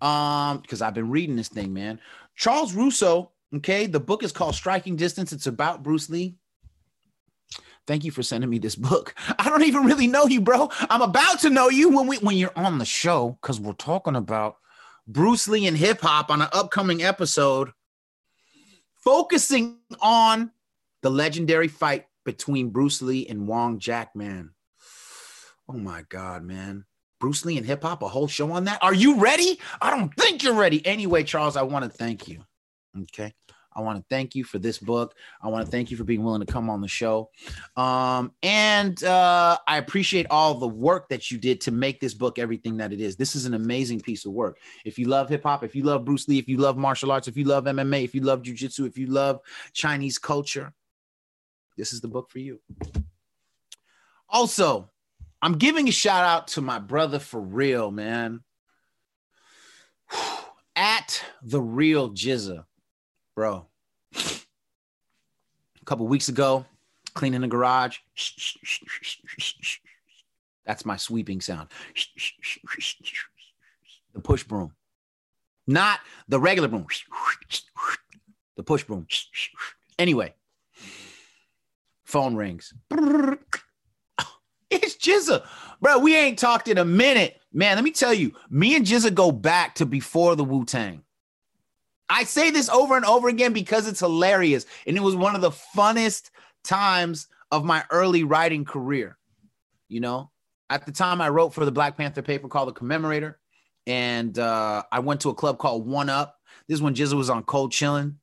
Um, 0.00 0.60
because 0.62 0.80
I've 0.80 0.94
been 0.94 1.10
reading 1.10 1.36
this 1.36 1.50
thing, 1.50 1.74
man. 1.74 2.00
Charles 2.36 2.72
Russo. 2.72 3.32
Okay, 3.54 3.84
the 3.86 4.00
book 4.00 4.22
is 4.22 4.32
called 4.32 4.54
Striking 4.54 4.96
Distance. 4.96 5.34
It's 5.34 5.46
about 5.46 5.82
Bruce 5.82 6.08
Lee. 6.08 6.36
Thank 7.86 8.06
you 8.06 8.10
for 8.10 8.22
sending 8.22 8.48
me 8.48 8.58
this 8.58 8.76
book. 8.76 9.14
I 9.38 9.50
don't 9.50 9.64
even 9.64 9.84
really 9.84 10.06
know 10.06 10.24
you, 10.24 10.40
bro. 10.40 10.70
I'm 10.88 11.02
about 11.02 11.40
to 11.40 11.50
know 11.50 11.68
you 11.68 11.90
when 11.90 12.06
we 12.06 12.16
when 12.16 12.38
you're 12.38 12.56
on 12.56 12.78
the 12.78 12.86
show 12.86 13.36
because 13.42 13.60
we're 13.60 13.74
talking 13.74 14.16
about 14.16 14.56
Bruce 15.06 15.48
Lee 15.48 15.66
and 15.66 15.76
hip 15.76 16.00
hop 16.00 16.30
on 16.30 16.40
an 16.40 16.48
upcoming 16.54 17.02
episode 17.02 17.72
focusing 19.02 19.78
on 20.00 20.50
the 21.02 21.10
legendary 21.10 21.68
fight 21.68 22.06
between 22.24 22.70
Bruce 22.70 23.02
Lee 23.02 23.26
and 23.26 23.48
Wong 23.48 23.78
Jack 23.78 24.14
Man. 24.14 24.50
Oh 25.68 25.74
my 25.74 26.02
God, 26.08 26.42
man. 26.42 26.84
Bruce 27.20 27.44
Lee 27.44 27.58
and 27.58 27.66
hip 27.66 27.82
hop, 27.82 28.02
a 28.02 28.08
whole 28.08 28.28
show 28.28 28.50
on 28.52 28.64
that. 28.64 28.82
Are 28.82 28.94
you 28.94 29.20
ready? 29.20 29.60
I 29.80 29.90
don't 29.90 30.12
think 30.14 30.42
you're 30.42 30.54
ready. 30.54 30.84
Anyway, 30.86 31.22
Charles, 31.22 31.56
I 31.56 31.62
want 31.62 31.84
to 31.84 31.90
thank 31.90 32.28
you. 32.28 32.44
Okay. 33.02 33.32
I 33.72 33.80
want 33.80 33.98
to 33.98 34.04
thank 34.10 34.34
you 34.34 34.44
for 34.44 34.58
this 34.58 34.78
book. 34.78 35.14
I 35.42 35.48
want 35.48 35.64
to 35.64 35.70
thank 35.70 35.90
you 35.90 35.96
for 35.96 36.04
being 36.04 36.24
willing 36.24 36.44
to 36.44 36.52
come 36.52 36.68
on 36.68 36.80
the 36.80 36.88
show. 36.88 37.30
Um, 37.76 38.32
and 38.42 39.02
uh, 39.04 39.58
I 39.66 39.78
appreciate 39.78 40.26
all 40.30 40.54
the 40.54 40.68
work 40.68 41.08
that 41.08 41.30
you 41.30 41.38
did 41.38 41.60
to 41.62 41.70
make 41.70 42.00
this 42.00 42.14
book 42.14 42.38
everything 42.38 42.76
that 42.78 42.92
it 42.92 43.00
is. 43.00 43.16
This 43.16 43.36
is 43.36 43.46
an 43.46 43.54
amazing 43.54 44.00
piece 44.00 44.24
of 44.24 44.32
work. 44.32 44.58
If 44.84 44.98
you 44.98 45.06
love 45.06 45.28
hip 45.28 45.44
hop, 45.44 45.62
if 45.62 45.76
you 45.76 45.84
love 45.84 46.04
Bruce 46.04 46.26
Lee, 46.28 46.38
if 46.38 46.48
you 46.48 46.58
love 46.58 46.76
martial 46.76 47.12
arts, 47.12 47.28
if 47.28 47.36
you 47.36 47.44
love 47.44 47.64
MMA, 47.64 48.04
if 48.04 48.14
you 48.14 48.22
love 48.22 48.42
jujitsu, 48.42 48.86
if 48.86 48.98
you 48.98 49.06
love 49.06 49.40
Chinese 49.72 50.18
culture, 50.18 50.72
this 51.76 51.92
is 51.92 52.00
the 52.00 52.08
book 52.08 52.30
for 52.30 52.40
you. 52.40 52.60
Also, 54.28 54.90
I'm 55.42 55.54
giving 55.54 55.88
a 55.88 55.92
shout 55.92 56.24
out 56.24 56.48
to 56.48 56.60
my 56.60 56.78
brother 56.78 57.18
for 57.18 57.40
real, 57.40 57.90
man. 57.90 58.40
At 60.76 61.24
the 61.42 61.60
real 61.60 62.10
GZA, 62.10 62.64
bro. 63.40 63.64
A 64.14 65.84
couple 65.86 66.06
weeks 66.06 66.28
ago, 66.28 66.66
cleaning 67.14 67.40
the 67.40 67.48
garage. 67.48 67.96
That's 70.66 70.84
my 70.84 70.98
sweeping 70.98 71.40
sound. 71.40 71.68
The 74.12 74.20
push 74.20 74.44
broom. 74.44 74.72
Not 75.66 76.00
the 76.28 76.38
regular 76.38 76.68
broom. 76.68 76.86
The 78.56 78.62
push 78.62 78.84
broom. 78.84 79.06
Anyway, 79.98 80.34
phone 82.04 82.34
rings. 82.34 82.74
It's 84.70 84.96
GZA. 84.96 85.46
Bro, 85.80 86.00
we 86.00 86.14
ain't 86.14 86.38
talked 86.38 86.68
in 86.68 86.76
a 86.76 86.84
minute. 86.84 87.40
Man, 87.54 87.76
let 87.76 87.84
me 87.84 87.90
tell 87.90 88.12
you, 88.12 88.34
me 88.50 88.76
and 88.76 88.84
GZA 88.84 89.14
go 89.14 89.32
back 89.32 89.76
to 89.76 89.86
before 89.86 90.36
the 90.36 90.44
Wu 90.44 90.66
Tang. 90.66 91.04
I 92.10 92.24
say 92.24 92.50
this 92.50 92.68
over 92.68 92.96
and 92.96 93.04
over 93.06 93.28
again 93.28 93.52
because 93.52 93.86
it's 93.88 94.00
hilarious. 94.00 94.66
And 94.86 94.96
it 94.96 95.02
was 95.02 95.16
one 95.16 95.34
of 95.34 95.40
the 95.40 95.52
funnest 95.52 96.30
times 96.64 97.28
of 97.50 97.64
my 97.64 97.84
early 97.90 98.24
writing 98.24 98.64
career. 98.64 99.16
You 99.88 100.00
know, 100.00 100.30
at 100.68 100.84
the 100.84 100.92
time 100.92 101.20
I 101.20 101.28
wrote 101.28 101.54
for 101.54 101.64
the 101.64 101.72
Black 101.72 101.96
Panther 101.96 102.22
paper 102.22 102.48
called 102.48 102.68
The 102.68 102.78
Commemorator. 102.78 103.36
And 103.86 104.38
uh, 104.38 104.82
I 104.92 104.98
went 104.98 105.20
to 105.22 105.30
a 105.30 105.34
club 105.34 105.58
called 105.58 105.86
One 105.86 106.10
Up. 106.10 106.36
This 106.68 106.76
is 106.76 106.82
when 106.82 106.94
GZA 106.94 107.14
was 107.14 107.30
on 107.30 107.44
Cold 107.44 107.72
Chillin'. 107.72 108.16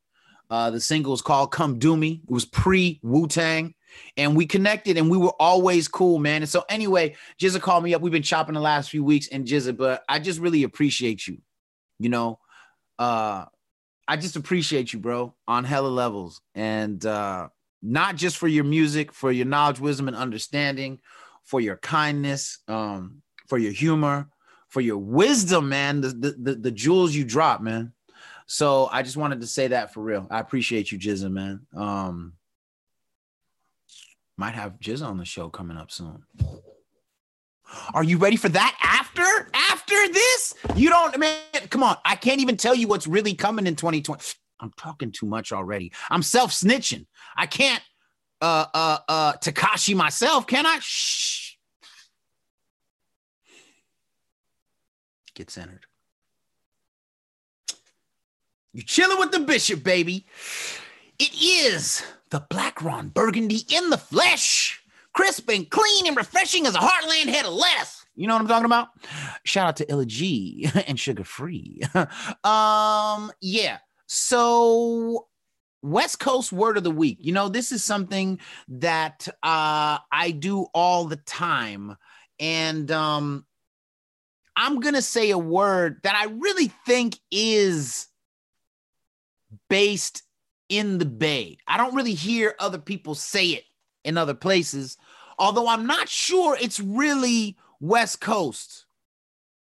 Uh, 0.50 0.70
the 0.70 0.80
single 0.80 1.12
was 1.12 1.22
called 1.22 1.52
Come 1.52 1.80
Do 1.80 1.98
Me. 1.98 2.22
It 2.24 2.32
was 2.32 2.46
pre 2.46 3.00
Wu 3.04 3.28
Tang 3.28 3.74
and 4.16 4.36
we 4.36 4.46
connected 4.46 4.98
and 4.98 5.10
we 5.10 5.18
were 5.18 5.34
always 5.40 5.88
cool, 5.88 6.20
man. 6.20 6.42
And 6.42 6.50
so 6.50 6.64
anyway, 6.70 7.16
GZA 7.40 7.62
called 7.62 7.84
me 7.84 7.94
up. 7.94 8.02
We've 8.02 8.12
been 8.12 8.24
chopping 8.24 8.54
the 8.54 8.62
last 8.62 8.90
few 8.90 9.04
weeks 9.04 9.28
and 9.30 9.46
GZA, 9.46 9.76
but 9.76 10.04
I 10.08 10.20
just 10.20 10.40
really 10.40 10.64
appreciate 10.64 11.28
you. 11.28 11.40
You 12.00 12.10
know, 12.10 12.40
uh 13.00 13.46
I 14.08 14.18
just 14.18 14.36
appreciate 14.36 14.94
you, 14.94 15.00
bro, 15.00 15.36
on 15.48 15.64
hella 15.64 15.90
levels. 15.90 16.42
And 16.56 17.06
uh 17.06 17.50
not 17.82 18.16
just 18.16 18.38
for 18.38 18.48
your 18.48 18.64
music, 18.64 19.14
for 19.14 19.32
your 19.32 19.46
knowledge, 19.46 19.80
wisdom, 19.80 20.08
and 20.08 20.18
understanding, 20.18 21.00
for 21.44 21.62
your 21.62 21.78
kindness, 21.78 22.60
um, 22.68 23.22
for 23.48 23.58
your 23.58 23.72
humor, 23.72 24.28
for 24.68 24.82
your 24.82 24.98
wisdom, 24.98 25.70
man, 25.70 26.02
the, 26.02 26.10
the, 26.10 26.32
the, 26.32 26.56
the 26.56 26.72
jewels 26.72 27.16
you 27.16 27.24
drop, 27.24 27.62
man. 27.62 27.94
So 28.48 28.90
I 28.92 29.04
just 29.04 29.18
wanted 29.18 29.42
to 29.42 29.48
say 29.48 29.68
that 29.68 29.94
for 29.94 30.02
real. 30.02 30.28
I 30.30 30.40
appreciate 30.40 30.92
you, 30.92 30.98
GZA, 30.98 31.32
man. 31.32 31.62
Um, 31.76 32.34
might 34.38 34.54
have 34.54 34.80
Jizz 34.80 35.06
on 35.06 35.18
the 35.18 35.26
show 35.26 35.50
coming 35.50 35.78
up 35.78 35.92
soon. 35.92 36.24
Are 37.94 38.04
you 38.04 38.18
ready 38.18 38.38
for 38.38 38.50
that 38.50 38.78
after 38.82 39.50
after 39.54 39.96
this? 40.14 40.54
You 40.76 40.90
don't 40.90 41.18
man, 41.20 41.38
come 41.78 41.88
on. 41.88 41.98
I 42.04 42.16
can't 42.16 42.42
even 42.42 42.58
tell 42.58 42.74
you 42.74 42.88
what's 42.88 43.06
really 43.06 43.36
coming 43.36 43.68
in 43.68 43.76
2020. 43.76 44.24
I'm 44.60 44.72
talking 44.78 45.12
too 45.12 45.28
much 45.28 45.52
already. 45.52 45.92
I'm 46.10 46.24
self-snitching. 46.24 47.06
I 47.36 47.46
can't 47.46 47.84
uh 48.42 48.66
uh 48.74 48.98
uh 49.08 49.34
Tekashi 49.34 49.96
myself, 49.96 50.48
can 50.48 50.66
I? 50.66 50.80
Shh. 50.82 51.54
Get 55.36 55.52
centered. 55.52 55.86
You 58.74 58.82
chilling 58.82 59.20
with 59.20 59.32
the 59.32 59.42
bishop, 59.42 59.84
baby. 59.84 60.26
It 61.20 61.30
is 61.40 62.04
the 62.32 62.40
Black 62.50 62.82
Ron 62.82 63.10
Burgundy 63.10 63.62
in 63.70 63.92
the 63.92 64.00
flesh, 64.00 64.82
crisp 65.14 65.48
and 65.50 65.70
clean 65.70 66.08
and 66.08 66.18
refreshing 66.18 66.66
as 66.66 66.74
a 66.74 66.80
heartland 66.80 67.28
head 67.28 67.46
of 67.46 67.54
lettuce. 67.54 68.07
You 68.18 68.28
know 68.28 68.34
what 68.34 68.42
I'm 68.42 68.48
talking 68.48 68.66
about? 68.66 68.90
Shout 69.44 69.68
out 69.68 69.76
to 69.78 69.90
Illa 69.90 70.06
G 70.06 70.70
and 70.88 71.00
sugar 71.00 71.24
free. 71.24 71.82
um, 72.44 73.32
yeah. 73.42 73.78
So 74.08 75.28
West 75.84 76.20
Coast 76.20 76.52
word 76.52 76.78
of 76.78 76.84
the 76.84 76.92
week. 76.92 77.20
You 77.22 77.32
know, 77.32 77.48
this 77.48 77.72
is 77.72 77.84
something 77.84 78.40
that 78.70 79.28
uh, 79.44 80.00
I 80.12 80.32
do 80.38 80.66
all 80.74 81.06
the 81.06 81.18
time. 81.18 81.96
And 82.40 82.90
um, 82.92 83.46
I'm 84.56 84.80
going 84.80 84.96
to 84.96 85.02
say 85.04 85.30
a 85.30 85.38
word 85.38 86.00
that 86.02 86.16
I 86.16 86.26
really 86.26 86.72
think 86.88 87.20
is 87.32 88.08
based 89.70 90.24
in 90.70 90.98
the 90.98 91.06
Bay. 91.06 91.60
I 91.68 91.78
don't 91.78 91.96
really 91.96 92.16
hear 92.16 92.56
other 92.60 92.80
people 92.80 93.14
say 93.14 93.50
it 93.50 93.64
in 94.04 94.18
other 94.18 94.34
places, 94.34 94.98
although 95.38 95.68
I'm 95.68 95.86
not 95.86 96.10
sure 96.10 96.58
it's 96.60 96.80
really 96.80 97.58
West 97.80 98.22
Coast. 98.22 98.86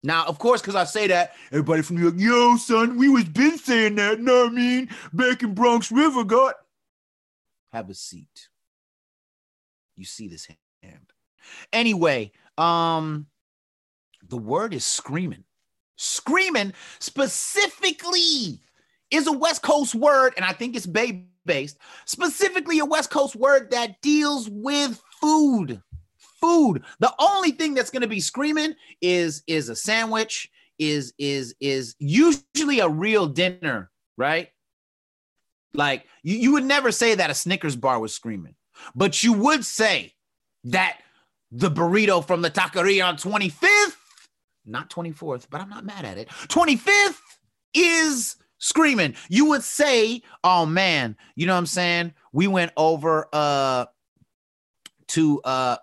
Now, 0.01 0.25
of 0.25 0.39
course, 0.39 0.61
because 0.61 0.75
I 0.75 0.85
say 0.85 1.07
that, 1.07 1.33
everybody 1.51 1.81
from 1.81 1.97
New 1.97 2.03
York, 2.03 2.15
yo, 2.17 2.55
son, 2.55 2.97
we 2.97 3.09
was 3.09 3.25
been 3.25 3.57
saying 3.57 3.95
that, 3.95 4.19
know 4.19 4.45
what 4.45 4.53
I 4.53 4.55
mean? 4.55 4.89
Back 5.11 5.43
in 5.43 5.53
Bronx 5.53 5.91
River, 5.91 6.23
God. 6.23 6.53
Have 7.73 7.89
a 7.89 7.93
seat. 7.93 8.49
You 9.97 10.05
see 10.05 10.29
this 10.29 10.47
hand. 10.81 11.11
Anyway, 11.73 12.31
um, 12.57 13.27
the 14.27 14.37
word 14.37 14.73
is 14.73 14.85
screaming. 14.85 15.43
Screaming 15.97 16.73
specifically 16.99 18.61
is 19.11 19.27
a 19.27 19.31
West 19.31 19.61
Coast 19.61 19.95
word, 19.95 20.33
and 20.37 20.45
I 20.45 20.53
think 20.53 20.75
it's 20.75 20.85
Bay 20.85 21.25
based, 21.45 21.77
specifically 22.05 22.79
a 22.79 22.85
West 22.85 23.09
Coast 23.09 23.35
word 23.35 23.71
that 23.71 24.01
deals 24.01 24.49
with 24.49 25.01
food. 25.19 25.81
Food. 26.41 26.83
The 26.99 27.13
only 27.19 27.51
thing 27.51 27.73
that's 27.73 27.89
going 27.89 28.01
to 28.01 28.07
be 28.07 28.19
screaming 28.19 28.75
is 29.01 29.43
is 29.47 29.69
a 29.69 29.75
sandwich, 29.75 30.49
is 30.77 31.13
is 31.19 31.55
is 31.59 31.95
usually 31.99 32.79
a 32.79 32.89
real 32.89 33.27
dinner, 33.27 33.91
right? 34.17 34.49
Like 35.73 36.05
you, 36.23 36.37
you 36.37 36.51
would 36.53 36.63
never 36.63 36.91
say 36.91 37.15
that 37.15 37.29
a 37.29 37.33
Snickers 37.33 37.75
bar 37.75 37.99
was 37.99 38.13
screaming, 38.13 38.55
but 38.95 39.23
you 39.23 39.33
would 39.33 39.65
say 39.65 40.13
that 40.65 40.99
the 41.51 41.69
burrito 41.69 42.25
from 42.25 42.41
the 42.41 42.49
taqueria 42.49 43.05
on 43.07 43.17
25th, 43.17 43.95
not 44.65 44.89
24th, 44.89 45.47
but 45.49 45.61
I'm 45.61 45.69
not 45.69 45.85
mad 45.85 46.05
at 46.05 46.17
it. 46.17 46.29
25th 46.47 47.19
is 47.73 48.35
screaming. 48.59 49.15
You 49.29 49.45
would 49.45 49.63
say, 49.63 50.21
"Oh 50.43 50.65
man, 50.65 51.17
you 51.35 51.45
know 51.47 51.53
what 51.53 51.59
I'm 51.59 51.65
saying? 51.65 52.13
We 52.31 52.47
went 52.47 52.71
over 52.77 53.27
uh 53.33 53.85
to 55.09 55.41
uh 55.43 55.77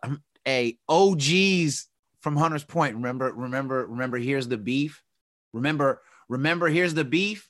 a 0.46 0.78
OGs 0.88 1.88
from 2.20 2.36
Hunters 2.36 2.64
Point. 2.64 2.94
Remember, 2.94 3.32
remember, 3.32 3.86
remember. 3.86 4.18
Here's 4.18 4.48
the 4.48 4.56
beef. 4.56 5.02
Remember, 5.52 6.02
remember. 6.28 6.68
Here's 6.68 6.94
the 6.94 7.04
beef. 7.04 7.48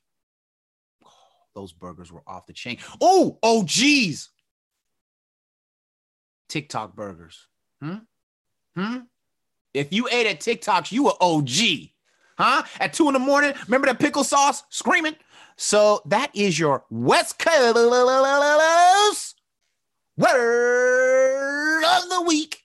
Oh, 1.05 1.11
those 1.55 1.73
burgers 1.73 2.13
were 2.13 2.23
off 2.27 2.47
the 2.47 2.53
chain. 2.53 2.79
Oh, 3.01 3.39
OGs. 3.43 4.31
TikTok 6.49 6.95
burgers. 6.95 7.47
Hmm. 7.83 7.97
Hmm. 8.77 8.99
If 9.75 9.93
you 9.93 10.09
ate 10.11 10.27
at 10.27 10.41
TikToks, 10.41 10.93
you 10.93 11.05
were 11.05 11.15
OG. 11.21 11.91
Huh? 12.39 12.63
At 12.81 12.93
two 12.93 13.09
in 13.09 13.15
the 13.15 13.19
morning, 13.19 13.55
remember 13.67 13.87
that 13.89 13.99
pickle 13.99 14.25
sauce 14.25 14.63
screaming? 14.71 15.17
So 15.57 16.03
that 16.07 16.31
is 16.35 16.59
your 16.59 16.85
West 16.91 17.39
Coast 17.39 17.77
word 20.17 21.85
of 21.85 22.09
the 22.09 22.23
week. 22.27 22.63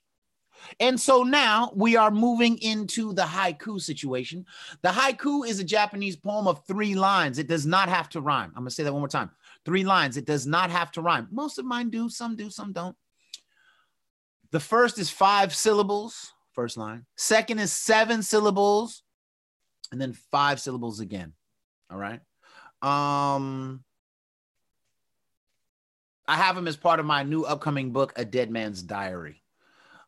And 0.81 0.99
so 0.99 1.21
now 1.21 1.71
we 1.75 1.95
are 1.95 2.09
moving 2.09 2.57
into 2.57 3.13
the 3.13 3.21
haiku 3.21 3.79
situation. 3.79 4.47
The 4.81 4.89
haiku 4.89 5.47
is 5.47 5.59
a 5.59 5.63
Japanese 5.63 6.15
poem 6.15 6.47
of 6.47 6.65
three 6.65 6.95
lines. 6.95 7.37
It 7.37 7.47
does 7.47 7.67
not 7.67 7.87
have 7.87 8.09
to 8.09 8.19
rhyme. 8.19 8.51
I'm 8.55 8.63
going 8.63 8.69
to 8.69 8.75
say 8.75 8.83
that 8.83 8.91
one 8.91 9.01
more 9.01 9.07
time. 9.07 9.29
Three 9.63 9.83
lines. 9.83 10.17
It 10.17 10.25
does 10.25 10.47
not 10.47 10.71
have 10.71 10.91
to 10.93 11.01
rhyme. 11.01 11.27
Most 11.31 11.59
of 11.59 11.65
mine 11.65 11.91
do, 11.91 12.09
some 12.09 12.35
do, 12.35 12.49
some 12.49 12.73
don't. 12.73 12.97
The 14.49 14.59
first 14.59 14.97
is 14.97 15.11
five 15.11 15.53
syllables, 15.53 16.33
first 16.53 16.77
line. 16.77 17.05
Second 17.15 17.59
is 17.59 17.71
seven 17.71 18.23
syllables, 18.23 19.03
and 19.91 20.01
then 20.01 20.13
five 20.13 20.59
syllables 20.59 20.99
again. 20.99 21.33
All 21.91 21.97
right. 21.97 22.21
Um, 22.81 23.83
I 26.27 26.37
have 26.37 26.57
him 26.57 26.67
as 26.67 26.75
part 26.75 26.99
of 26.99 27.05
my 27.05 27.21
new 27.21 27.43
upcoming 27.43 27.91
book, 27.91 28.13
A 28.15 28.25
Dead 28.25 28.49
Man's 28.49 28.81
Diary, 28.81 29.43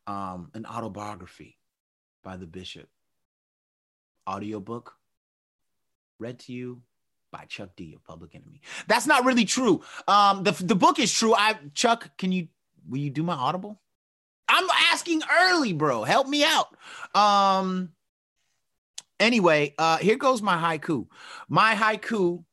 um, 0.08 0.52
an 0.54 0.66
autobiography 0.66 1.58
by 2.24 2.38
the 2.38 2.48
bishop. 2.48 2.88
Audiobook 4.28 4.94
read 6.20 6.40
to 6.40 6.54
you 6.54 6.82
by 7.32 7.46
Chuck 7.46 7.72
D 7.76 7.94
of 7.94 8.04
Public 8.04 8.36
Enemy. 8.36 8.62
That's 8.88 9.06
not 9.08 9.26
really 9.26 9.46
true. 9.46 9.82
Um, 10.08 10.44
the 10.44 10.52
the 10.52 10.76
book 10.76 11.00
is 11.00 11.12
true. 11.12 11.34
I 11.34 11.58
Chuck, 11.74 12.18
can 12.18 12.32
you 12.32 12.48
will 12.88 13.00
you 13.00 13.10
do 13.10 13.24
my 13.24 13.34
audible? 13.34 13.82
I'm 14.48 14.68
asking 14.92 15.22
early, 15.42 15.74
bro. 15.74 16.04
Help 16.04 16.28
me 16.28 16.46
out. 16.46 16.76
Um. 17.16 17.90
Anyway, 19.20 19.74
uh, 19.78 19.98
here 19.98 20.18
goes 20.18 20.42
my 20.42 20.58
haiku. 20.58 21.08
My 21.50 21.76
haiku 21.76 22.44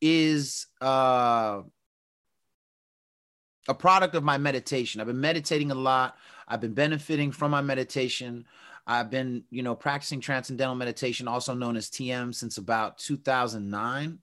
is 0.00 0.66
uh 0.80 1.62
a 3.68 3.74
product 3.74 4.14
of 4.14 4.24
my 4.24 4.38
meditation. 4.38 5.00
I've 5.00 5.06
been 5.06 5.20
meditating 5.20 5.70
a 5.70 5.74
lot. 5.74 6.16
I've 6.50 6.60
been 6.60 6.74
benefiting 6.74 7.30
from 7.30 7.52
my 7.52 7.62
meditation. 7.62 8.44
I've 8.86 9.08
been, 9.08 9.44
you 9.50 9.62
know, 9.62 9.76
practicing 9.76 10.20
transcendental 10.20 10.74
meditation, 10.74 11.28
also 11.28 11.54
known 11.54 11.76
as 11.76 11.88
TM, 11.88 12.34
since 12.34 12.58
about 12.58 12.98
2009. 12.98 14.18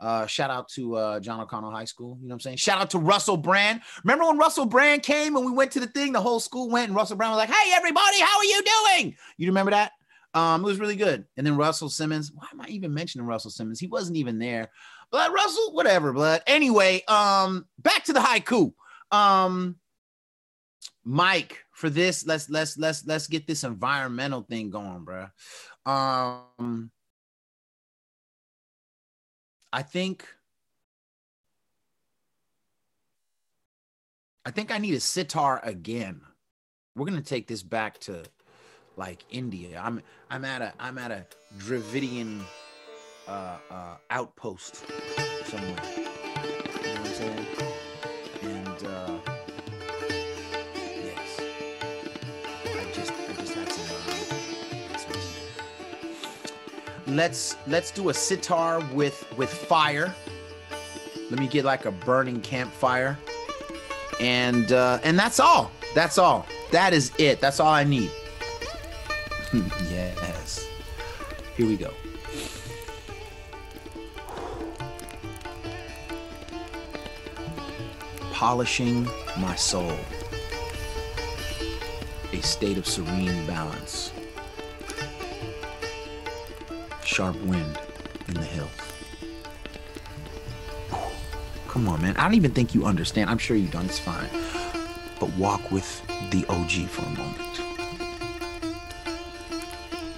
Uh, 0.00 0.26
shout 0.26 0.50
out 0.50 0.68
to 0.70 0.94
uh, 0.96 1.20
John 1.20 1.40
O'Connell 1.40 1.70
High 1.70 1.84
School. 1.84 2.16
You 2.20 2.28
know 2.28 2.32
what 2.32 2.36
I'm 2.36 2.40
saying? 2.40 2.56
Shout 2.56 2.80
out 2.80 2.90
to 2.90 2.98
Russell 2.98 3.36
Brand. 3.36 3.82
Remember 4.04 4.24
when 4.24 4.38
Russell 4.38 4.64
Brand 4.64 5.02
came 5.02 5.36
and 5.36 5.44
we 5.44 5.52
went 5.52 5.72
to 5.72 5.80
the 5.80 5.88
thing? 5.88 6.12
The 6.12 6.20
whole 6.20 6.40
school 6.40 6.70
went, 6.70 6.88
and 6.88 6.96
Russell 6.96 7.16
Brand 7.16 7.32
was 7.32 7.38
like, 7.38 7.50
"Hey, 7.50 7.72
everybody, 7.74 8.20
how 8.20 8.38
are 8.38 8.44
you 8.44 8.62
doing?" 8.62 9.16
You 9.36 9.48
remember 9.48 9.72
that? 9.72 9.92
Um, 10.34 10.62
it 10.62 10.66
was 10.66 10.78
really 10.78 10.96
good. 10.96 11.24
And 11.36 11.46
then 11.46 11.56
Russell 11.56 11.90
Simmons. 11.90 12.30
Why 12.32 12.46
am 12.52 12.60
I 12.60 12.68
even 12.68 12.94
mentioning 12.94 13.26
Russell 13.26 13.50
Simmons? 13.50 13.80
He 13.80 13.88
wasn't 13.88 14.16
even 14.16 14.38
there. 14.38 14.70
But 15.10 15.32
Russell, 15.32 15.72
whatever, 15.72 16.12
blood. 16.12 16.42
Anyway, 16.46 17.02
um, 17.08 17.66
back 17.78 18.04
to 18.04 18.12
the 18.12 18.20
haiku. 18.20 18.72
Um, 19.10 19.76
Mike, 21.10 21.64
for 21.70 21.88
this, 21.88 22.26
let's 22.26 22.50
let's 22.50 22.76
let's 22.76 23.06
let's 23.06 23.28
get 23.28 23.46
this 23.46 23.64
environmental 23.64 24.42
thing 24.42 24.68
going, 24.68 25.04
bro. 25.04 25.28
Um, 25.86 26.90
I 29.72 29.80
think 29.80 30.26
I 34.44 34.50
think 34.50 34.70
I 34.70 34.76
need 34.76 34.92
a 34.92 35.00
sitar 35.00 35.62
again. 35.64 36.20
We're 36.94 37.06
gonna 37.06 37.22
take 37.22 37.46
this 37.46 37.62
back 37.62 37.98
to 38.00 38.24
like 38.98 39.24
India. 39.30 39.80
I'm 39.82 40.02
I'm 40.28 40.44
at 40.44 40.60
a 40.60 40.74
I'm 40.78 40.98
at 40.98 41.10
a 41.10 41.24
Dravidian 41.56 42.42
uh, 43.26 43.56
uh, 43.70 43.96
outpost 44.10 44.84
somewhere. 45.46 45.82
You 45.96 46.04
know 46.04 46.10
what 46.82 46.98
I'm 46.98 47.06
saying? 47.06 47.57
Let's 57.18 57.56
let's 57.66 57.90
do 57.90 58.10
a 58.10 58.14
sitar 58.14 58.80
with 58.94 59.26
with 59.36 59.52
fire. 59.52 60.14
Let 61.30 61.40
me 61.40 61.48
get 61.48 61.64
like 61.64 61.84
a 61.84 61.90
burning 61.90 62.40
campfire, 62.40 63.18
and 64.20 64.70
uh, 64.72 65.00
and 65.02 65.18
that's 65.18 65.40
all. 65.40 65.72
That's 65.94 66.16
all. 66.16 66.46
That 66.70 66.92
is 66.92 67.10
it. 67.18 67.40
That's 67.40 67.58
all 67.58 67.72
I 67.72 67.82
need. 67.82 68.10
yes. 69.90 70.66
Here 71.56 71.66
we 71.66 71.76
go. 71.76 71.92
polishing 78.32 79.04
my 79.38 79.56
soul, 79.56 79.98
a 82.32 82.40
state 82.40 82.78
of 82.78 82.86
serene 82.86 83.44
balance, 83.48 84.12
sharp 87.18 87.34
wind 87.46 87.76
in 88.28 88.34
the 88.34 88.44
hills. 88.44 88.70
Come 91.66 91.88
on, 91.88 92.00
man. 92.00 92.16
I 92.16 92.22
don't 92.22 92.34
even 92.34 92.52
think 92.52 92.76
you 92.76 92.86
understand. 92.86 93.28
I'm 93.28 93.38
sure 93.38 93.56
you 93.56 93.66
don't. 93.66 93.86
It's 93.86 93.98
fine. 93.98 94.28
But 95.18 95.30
walk 95.30 95.72
with 95.72 96.00
the 96.30 96.46
OG 96.48 96.88
for 96.88 97.02
a 97.02 97.10
moment. 97.16 97.60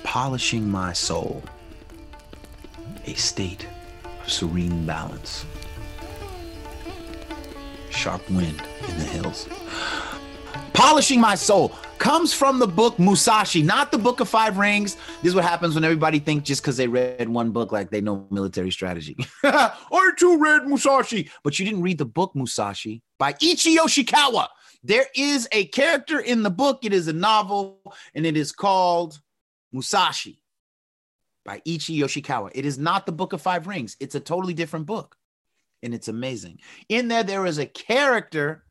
Polishing 0.02 0.68
my 0.68 0.92
soul, 0.92 1.42
a 3.06 3.14
state 3.14 3.66
of 4.22 4.30
serene 4.30 4.84
balance 4.84 5.46
sharp 7.88 8.28
wind 8.28 8.62
in 8.88 8.98
the 8.98 9.04
hills. 9.04 9.48
Polishing 10.74 11.18
my 11.18 11.34
soul 11.34 11.74
comes 11.98 12.32
from 12.32 12.58
the 12.58 12.66
book 12.66 12.98
Musashi, 12.98 13.62
not 13.62 13.92
the 13.92 13.98
book 13.98 14.20
of 14.20 14.28
five 14.28 14.58
rings. 14.58 14.96
This 15.22 15.30
is 15.30 15.34
what 15.34 15.44
happens 15.44 15.74
when 15.74 15.84
everybody 15.84 16.18
thinks 16.18 16.48
just 16.48 16.62
because 16.62 16.78
they 16.78 16.88
read 16.88 17.28
one 17.28 17.50
book, 17.50 17.72
like 17.72 17.90
they 17.90 18.00
know 18.00 18.26
military 18.30 18.70
strategy. 18.70 19.16
I 19.44 20.12
too 20.16 20.38
read 20.38 20.66
Musashi, 20.66 21.30
but 21.42 21.58
you 21.58 21.64
didn't 21.64 21.82
read 21.82 21.98
the 21.98 22.06
book 22.06 22.34
Musashi 22.34 23.02
by 23.18 23.34
Eiji 23.34 23.76
Yoshikawa. 23.76 24.48
There 24.82 25.06
is 25.14 25.46
a 25.52 25.66
character 25.66 26.20
in 26.20 26.42
the 26.42 26.50
book, 26.50 26.80
it 26.84 26.94
is 26.94 27.06
a 27.08 27.12
novel, 27.12 27.80
and 28.14 28.24
it 28.24 28.36
is 28.36 28.50
called 28.50 29.20
Musashi 29.74 30.38
by 31.44 31.60
Eiji 31.66 31.98
Yoshikawa. 31.98 32.50
It 32.54 32.64
is 32.64 32.78
not 32.78 33.04
the 33.04 33.12
book 33.12 33.32
of 33.32 33.42
five 33.42 33.66
rings, 33.66 33.96
it's 34.00 34.14
a 34.14 34.20
totally 34.20 34.54
different 34.54 34.86
book 34.86 35.16
and 35.82 35.94
it's 35.94 36.08
amazing. 36.08 36.58
In 36.88 37.08
there, 37.08 37.22
there 37.22 37.46
is 37.46 37.58
a 37.58 37.66
character 37.66 38.64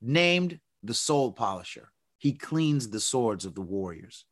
named 0.00 0.60
the 0.82 0.94
Soul 0.94 1.32
Polisher. 1.32 1.90
He 2.18 2.32
cleans 2.32 2.88
the 2.88 3.00
swords 3.00 3.44
of 3.44 3.54
the 3.54 3.60
warriors. 3.60 4.24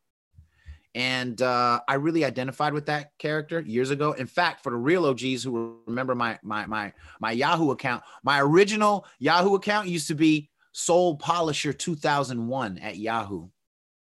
And 0.94 1.40
uh, 1.40 1.81
I 1.88 1.94
really 1.94 2.24
identified 2.24 2.74
with 2.74 2.87
that 2.87 3.12
character 3.18 3.61
years 3.61 3.90
ago. 3.90 4.12
In 4.12 4.26
fact, 4.26 4.62
for 4.62 4.70
the 4.70 4.76
real 4.76 5.07
OGs 5.07 5.42
who 5.42 5.78
remember 5.87 6.14
my 6.14 6.38
my 6.42 6.66
my 6.66 6.92
my 7.20 7.33
Yahoo 7.33 7.70
account, 7.70 8.02
my 8.22 8.40
original 8.40 9.07
Yahoo 9.18 9.55
account 9.55 9.88
used 9.88 10.09
to 10.09 10.14
be 10.14 10.50
Soul 10.72 11.16
Polisher 11.16 11.76
2001 11.76 12.78
at 12.78 12.98
Yahoo. 12.98 13.48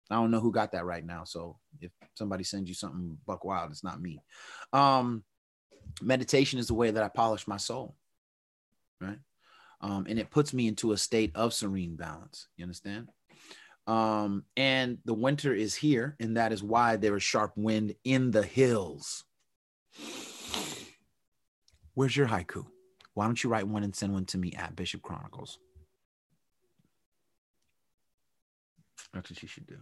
I 0.10 0.16
don't 0.16 0.32
know 0.32 0.40
who 0.40 0.52
got 0.52 0.72
that 0.72 0.86
right 0.86 1.06
now. 1.06 1.24
So 1.26 1.58
if 1.80 1.92
somebody 2.16 2.44
sends 2.44 2.68
you 2.68 2.74
something 2.74 3.18
buck 3.28 3.46
wild, 3.46 3.70
it's 3.70 3.84
not 3.84 4.02
me. 4.02 4.24
Um, 4.74 5.24
meditation 6.02 6.58
is 6.58 6.68
the 6.68 6.74
way 6.74 6.90
that 6.90 7.04
I 7.04 7.08
polish 7.10 7.48
my 7.48 7.58
soul 7.58 7.96
right? 9.02 9.20
Um, 9.82 10.06
and 10.10 10.20
it 10.20 10.30
puts 10.30 10.54
me 10.54 10.68
into 10.68 10.92
a 10.92 10.98
state 10.98 11.32
of 11.36 11.54
serene 11.54 11.96
balance. 11.96 12.48
You 12.58 12.64
understand? 12.64 13.10
Um, 13.90 14.44
and 14.56 15.00
the 15.04 15.16
winter 15.16 15.52
is 15.52 15.74
here, 15.74 16.16
and 16.20 16.38
that 16.38 16.52
is 16.52 16.62
why 16.62 16.96
there 16.96 17.16
is 17.18 17.24
sharp 17.24 17.54
wind 17.56 17.96
in 18.04 18.30
the 18.30 18.44
hills. 18.44 19.24
Where's 21.96 22.16
your 22.16 22.28
haiku? 22.28 22.68
Why 23.16 23.26
don't 23.26 23.44
you 23.44 23.50
write 23.50 23.68
one 23.68 23.84
and 23.84 23.96
send 23.96 24.14
one 24.14 24.26
to 24.26 24.38
me 24.38 24.54
at 24.54 24.76
Bishop 24.76 25.02
Chronicles? 25.02 25.58
That's 29.12 29.32
what 29.32 29.42
you 29.42 29.48
should 29.48 29.66
do. 29.66 29.80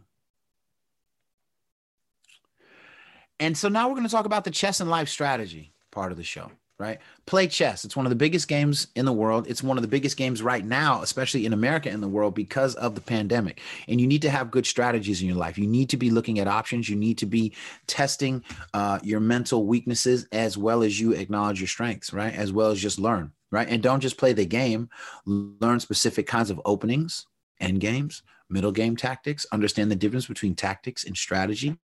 And 3.41 3.57
so 3.57 3.67
now 3.67 3.89
we're 3.89 3.95
going 3.95 4.07
to 4.07 4.11
talk 4.11 4.25
about 4.25 4.45
the 4.45 4.51
chess 4.51 4.79
and 4.79 4.89
life 4.89 5.09
strategy 5.09 5.73
part 5.91 6.13
of 6.13 6.17
the 6.17 6.23
show 6.23 6.49
right? 6.79 6.99
Play 7.25 7.47
chess. 7.47 7.85
It's 7.85 7.95
one 7.95 8.05
of 8.05 8.11
the 8.11 8.15
biggest 8.15 8.47
games 8.47 8.87
in 8.95 9.05
the 9.05 9.13
world. 9.13 9.47
It's 9.49 9.63
one 9.63 9.77
of 9.77 9.81
the 9.81 9.87
biggest 9.87 10.15
games 10.15 10.43
right 10.43 10.63
now, 10.63 11.01
especially 11.01 11.45
in 11.45 11.53
America 11.53 11.89
in 11.89 12.01
the 12.01 12.07
world 12.07 12.35
because 12.35 12.75
of 12.75 12.93
the 12.93 13.01
pandemic. 13.01 13.61
And 13.87 13.99
you 13.99 14.05
need 14.05 14.21
to 14.21 14.29
have 14.29 14.51
good 14.51 14.65
strategies 14.65 15.21
in 15.21 15.27
your 15.27 15.37
life. 15.37 15.57
You 15.57 15.65
need 15.65 15.89
to 15.89 15.97
be 15.97 16.11
looking 16.11 16.37
at 16.39 16.47
options. 16.47 16.87
You 16.87 16.95
need 16.95 17.17
to 17.17 17.25
be 17.25 17.53
testing 17.87 18.43
uh, 18.73 18.99
your 19.01 19.19
mental 19.19 19.65
weaknesses 19.65 20.27
as 20.31 20.57
well 20.57 20.83
as 20.83 20.99
you 20.99 21.13
acknowledge 21.13 21.59
your 21.59 21.67
strengths, 21.67 22.13
right? 22.13 22.33
As 22.33 22.51
well 22.51 22.69
as 22.69 22.79
just 22.79 22.99
learn, 22.99 23.31
right? 23.51 23.67
And 23.67 23.81
don't 23.81 24.01
just 24.01 24.17
play 24.17 24.33
the 24.33 24.45
game, 24.45 24.89
learn 25.25 25.79
specific 25.79 26.27
kinds 26.27 26.51
of 26.51 26.61
openings, 26.63 27.25
end 27.59 27.81
games, 27.81 28.21
middle 28.49 28.71
game 28.71 28.95
tactics, 28.95 29.47
understand 29.51 29.89
the 29.89 29.95
difference 29.95 30.27
between 30.27 30.53
tactics 30.53 31.05
and 31.05 31.17
strategy 31.17 31.77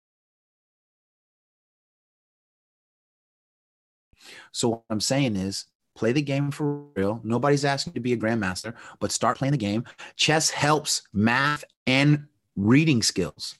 So 4.52 4.70
what 4.70 4.82
I'm 4.90 5.02
saying 5.02 5.36
is 5.36 5.66
play 5.96 6.12
the 6.12 6.22
game 6.22 6.52
for 6.52 6.84
real. 6.96 7.20
Nobody's 7.24 7.66
asking 7.66 7.94
to 7.94 8.00
be 8.00 8.14
a 8.14 8.18
grandmaster, 8.18 8.74
but 9.00 9.12
start 9.12 9.38
playing 9.38 9.52
the 9.52 9.58
game. 9.58 9.86
Chess 10.16 10.50
helps 10.50 11.04
math 11.14 11.64
and 11.88 12.28
reading 12.56 13.02
skills. 13.02 13.56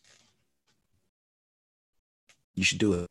You 2.56 2.64
should 2.64 2.78
do 2.78 2.94
it. 2.94 3.10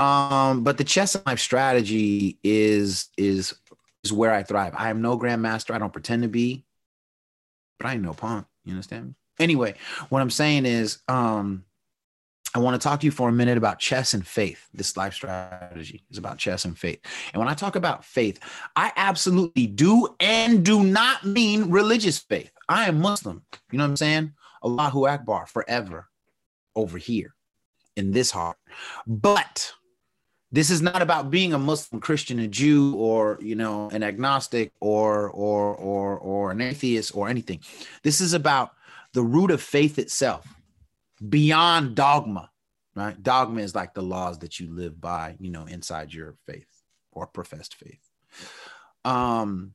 Um, 0.00 0.64
but 0.64 0.76
the 0.76 0.84
chess 0.84 1.16
life 1.24 1.38
strategy 1.38 2.38
is 2.42 3.08
is 3.16 3.54
is 4.02 4.12
where 4.12 4.32
I 4.32 4.42
thrive. 4.42 4.74
I 4.76 4.90
am 4.90 5.00
no 5.00 5.18
grandmaster. 5.18 5.74
I 5.74 5.78
don't 5.78 5.92
pretend 5.92 6.22
to 6.22 6.28
be, 6.28 6.64
but 7.78 7.86
I 7.86 7.94
ain't 7.94 8.02
no 8.02 8.14
pawn. 8.14 8.44
You 8.64 8.72
understand 8.72 9.06
me? 9.06 9.14
Anyway, 9.38 9.74
what 10.08 10.20
I'm 10.20 10.30
saying 10.30 10.66
is, 10.66 10.98
um, 11.08 11.64
I 12.54 12.58
want 12.58 12.80
to 12.80 12.84
talk 12.84 13.00
to 13.00 13.06
you 13.06 13.10
for 13.10 13.28
a 13.28 13.32
minute 13.32 13.56
about 13.56 13.78
chess 13.78 14.12
and 14.12 14.26
faith. 14.26 14.68
This 14.74 14.96
life 14.96 15.14
strategy 15.14 16.04
is 16.10 16.18
about 16.18 16.36
chess 16.38 16.64
and 16.66 16.78
faith. 16.78 17.00
And 17.32 17.40
when 17.40 17.48
I 17.48 17.54
talk 17.54 17.76
about 17.76 18.04
faith, 18.04 18.38
I 18.76 18.92
absolutely 18.96 19.66
do 19.66 20.14
and 20.20 20.62
do 20.64 20.84
not 20.84 21.24
mean 21.24 21.70
religious 21.70 22.18
faith. 22.18 22.52
I 22.68 22.88
am 22.88 23.00
Muslim. 23.00 23.42
You 23.70 23.78
know 23.78 23.84
what 23.84 23.90
I'm 23.90 23.96
saying? 23.96 24.32
Allahu 24.62 25.06
Akbar 25.06 25.46
forever 25.46 26.08
over 26.76 26.98
here 26.98 27.34
in 27.96 28.12
this 28.12 28.30
heart. 28.30 28.58
But 29.06 29.72
This 30.54 30.68
is 30.68 30.82
not 30.82 31.00
about 31.00 31.30
being 31.30 31.54
a 31.54 31.58
Muslim, 31.58 31.98
Christian, 32.02 32.38
a 32.38 32.46
Jew, 32.46 32.94
or 32.96 33.38
you 33.40 33.54
know, 33.54 33.88
an 33.88 34.02
agnostic, 34.02 34.70
or 34.80 35.30
or 35.30 35.74
or 35.74 36.18
or 36.18 36.50
an 36.50 36.60
atheist, 36.60 37.16
or 37.16 37.30
anything. 37.30 37.60
This 38.02 38.20
is 38.20 38.34
about 38.34 38.72
the 39.14 39.22
root 39.22 39.50
of 39.50 39.62
faith 39.62 39.98
itself, 39.98 40.46
beyond 41.28 41.94
dogma. 41.94 42.50
Right? 42.94 43.20
Dogma 43.22 43.62
is 43.62 43.74
like 43.74 43.94
the 43.94 44.02
laws 44.02 44.38
that 44.40 44.60
you 44.60 44.70
live 44.70 45.00
by, 45.00 45.36
you 45.40 45.50
know, 45.50 45.64
inside 45.64 46.12
your 46.12 46.34
faith 46.46 46.66
or 47.10 47.26
professed 47.26 47.74
faith. 47.74 48.10
Um, 49.04 49.74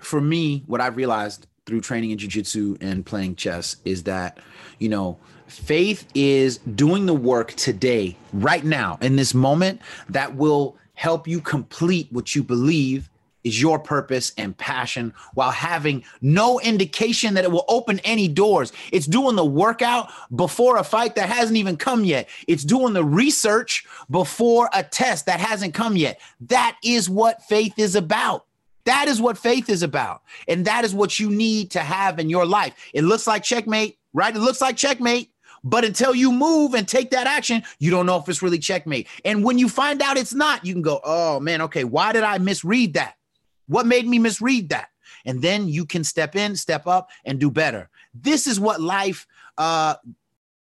for 0.00 0.20
me, 0.20 0.64
what 0.66 0.80
I've 0.80 0.96
realized 0.96 1.46
through 1.66 1.82
training 1.82 2.10
in 2.10 2.18
jujitsu 2.18 2.76
and 2.80 3.04
playing 3.04 3.36
chess 3.36 3.76
is 3.84 4.02
that, 4.04 4.38
you 4.78 4.88
know, 4.88 5.18
faith 5.46 6.08
is 6.14 6.58
doing 6.58 7.06
the 7.06 7.14
work 7.14 7.52
today, 7.52 8.16
right 8.32 8.64
now, 8.64 8.98
in 9.02 9.16
this 9.16 9.34
moment 9.34 9.80
that 10.08 10.34
will 10.34 10.76
help 10.94 11.28
you 11.28 11.40
complete 11.40 12.08
what 12.10 12.34
you 12.34 12.42
believe 12.42 13.09
is 13.44 13.60
your 13.60 13.78
purpose 13.78 14.32
and 14.36 14.56
passion 14.56 15.14
while 15.34 15.50
having 15.50 16.04
no 16.20 16.60
indication 16.60 17.34
that 17.34 17.44
it 17.44 17.50
will 17.50 17.64
open 17.68 18.00
any 18.00 18.28
doors. 18.28 18.72
It's 18.92 19.06
doing 19.06 19.36
the 19.36 19.44
workout 19.44 20.10
before 20.34 20.76
a 20.76 20.84
fight 20.84 21.14
that 21.14 21.28
hasn't 21.28 21.56
even 21.56 21.76
come 21.76 22.04
yet. 22.04 22.28
It's 22.46 22.64
doing 22.64 22.92
the 22.92 23.04
research 23.04 23.86
before 24.10 24.68
a 24.72 24.82
test 24.82 25.26
that 25.26 25.40
hasn't 25.40 25.74
come 25.74 25.96
yet. 25.96 26.20
That 26.42 26.76
is 26.84 27.08
what 27.08 27.42
faith 27.42 27.78
is 27.78 27.96
about. 27.96 28.46
That 28.84 29.08
is 29.08 29.20
what 29.20 29.38
faith 29.38 29.68
is 29.68 29.82
about. 29.82 30.22
And 30.48 30.64
that 30.64 30.84
is 30.84 30.94
what 30.94 31.18
you 31.18 31.30
need 31.30 31.70
to 31.72 31.80
have 31.80 32.18
in 32.18 32.30
your 32.30 32.46
life. 32.46 32.74
It 32.92 33.02
looks 33.02 33.26
like 33.26 33.42
checkmate, 33.42 33.98
right? 34.12 34.34
It 34.34 34.40
looks 34.40 34.60
like 34.60 34.76
checkmate. 34.76 35.30
But 35.62 35.84
until 35.84 36.14
you 36.14 36.32
move 36.32 36.72
and 36.72 36.88
take 36.88 37.10
that 37.10 37.26
action, 37.26 37.62
you 37.78 37.90
don't 37.90 38.06
know 38.06 38.16
if 38.16 38.28
it's 38.28 38.42
really 38.42 38.58
checkmate. 38.58 39.08
And 39.24 39.44
when 39.44 39.58
you 39.58 39.68
find 39.68 40.00
out 40.00 40.16
it's 40.16 40.32
not, 40.32 40.64
you 40.64 40.72
can 40.72 40.82
go, 40.82 41.00
oh 41.04 41.38
man, 41.38 41.60
okay, 41.62 41.84
why 41.84 42.12
did 42.12 42.22
I 42.22 42.38
misread 42.38 42.94
that? 42.94 43.16
What 43.70 43.86
made 43.86 44.06
me 44.06 44.18
misread 44.18 44.70
that? 44.70 44.88
And 45.24 45.40
then 45.40 45.68
you 45.68 45.86
can 45.86 46.02
step 46.02 46.34
in, 46.34 46.56
step 46.56 46.88
up, 46.88 47.10
and 47.24 47.38
do 47.38 47.50
better. 47.50 47.88
This 48.12 48.48
is 48.48 48.58
what 48.58 48.80
life 48.80 49.28
uh, 49.58 49.94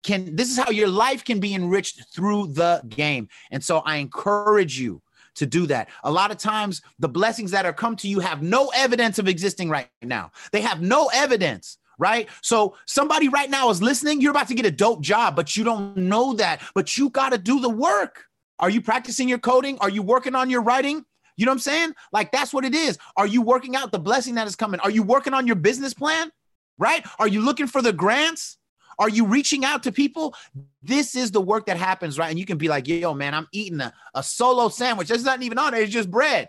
can, 0.03 0.35
this 0.35 0.51
is 0.51 0.57
how 0.57 0.69
your 0.69 0.87
life 0.87 1.25
can 1.25 1.39
be 1.39 1.55
enriched 1.55 2.13
through 2.13 2.53
the 2.53 2.81
game. 2.87 3.27
And 3.49 3.63
so 3.63 3.79
I 3.79 3.95
encourage 3.97 4.79
you 4.79 5.01
to 5.35 5.47
do 5.47 5.65
that. 5.65 5.89
A 6.03 6.11
lot 6.11 6.29
of 6.29 6.37
times, 6.37 6.83
the 6.99 7.09
blessings 7.09 7.49
that 7.51 7.65
are 7.65 7.73
come 7.73 7.95
to 7.97 8.07
you 8.07 8.19
have 8.19 8.43
no 8.43 8.71
evidence 8.75 9.17
of 9.17 9.27
existing 9.27 9.69
right 9.69 9.89
now. 10.03 10.31
They 10.51 10.61
have 10.61 10.81
no 10.81 11.09
evidence 11.13 11.79
right? 11.97 12.29
So 12.41 12.75
somebody 12.87 13.29
right 13.29 13.49
now 13.49 13.69
is 13.69 13.79
listening. 13.79 14.21
You're 14.21 14.31
about 14.31 14.47
to 14.47 14.55
get 14.55 14.65
a 14.65 14.71
dope 14.71 15.01
job, 15.01 15.35
but 15.35 15.55
you 15.55 15.63
don't 15.63 15.95
know 15.95 16.33
that. 16.33 16.59
But 16.73 16.97
you 16.97 17.11
got 17.11 17.31
to 17.31 17.37
do 17.37 17.59
the 17.59 17.69
work. 17.69 18.25
Are 18.57 18.71
you 18.71 18.81
practicing 18.81 19.29
your 19.29 19.37
coding? 19.37 19.77
Are 19.81 19.89
you 19.89 20.01
working 20.01 20.33
on 20.33 20.49
your 20.49 20.63
writing? 20.63 21.05
You 21.41 21.45
know 21.45 21.53
what 21.53 21.55
I'm 21.55 21.59
saying? 21.61 21.93
Like 22.11 22.31
that's 22.31 22.53
what 22.53 22.65
it 22.65 22.75
is. 22.75 22.99
Are 23.17 23.25
you 23.25 23.41
working 23.41 23.75
out 23.75 23.91
the 23.91 23.97
blessing 23.97 24.35
that 24.35 24.45
is 24.45 24.55
coming? 24.55 24.79
Are 24.81 24.91
you 24.91 25.01
working 25.01 25.33
on 25.33 25.47
your 25.47 25.55
business 25.55 25.91
plan? 25.91 26.31
Right? 26.77 27.03
Are 27.17 27.27
you 27.27 27.41
looking 27.41 27.65
for 27.65 27.81
the 27.81 27.91
grants? 27.91 28.59
Are 28.99 29.09
you 29.09 29.25
reaching 29.25 29.65
out 29.65 29.81
to 29.83 29.91
people? 29.91 30.35
This 30.83 31.15
is 31.15 31.31
the 31.31 31.41
work 31.41 31.65
that 31.65 31.77
happens, 31.77 32.19
right? 32.19 32.29
And 32.29 32.37
you 32.37 32.45
can 32.45 32.59
be 32.59 32.67
like, 32.67 32.87
yo, 32.87 33.15
man, 33.15 33.33
I'm 33.33 33.47
eating 33.51 33.79
a, 33.79 33.91
a 34.13 34.21
solo 34.21 34.69
sandwich. 34.69 35.07
That's 35.07 35.23
not 35.23 35.41
even 35.41 35.57
on 35.57 35.73
it, 35.73 35.79
it's 35.79 35.91
just 35.91 36.11
bread. 36.11 36.47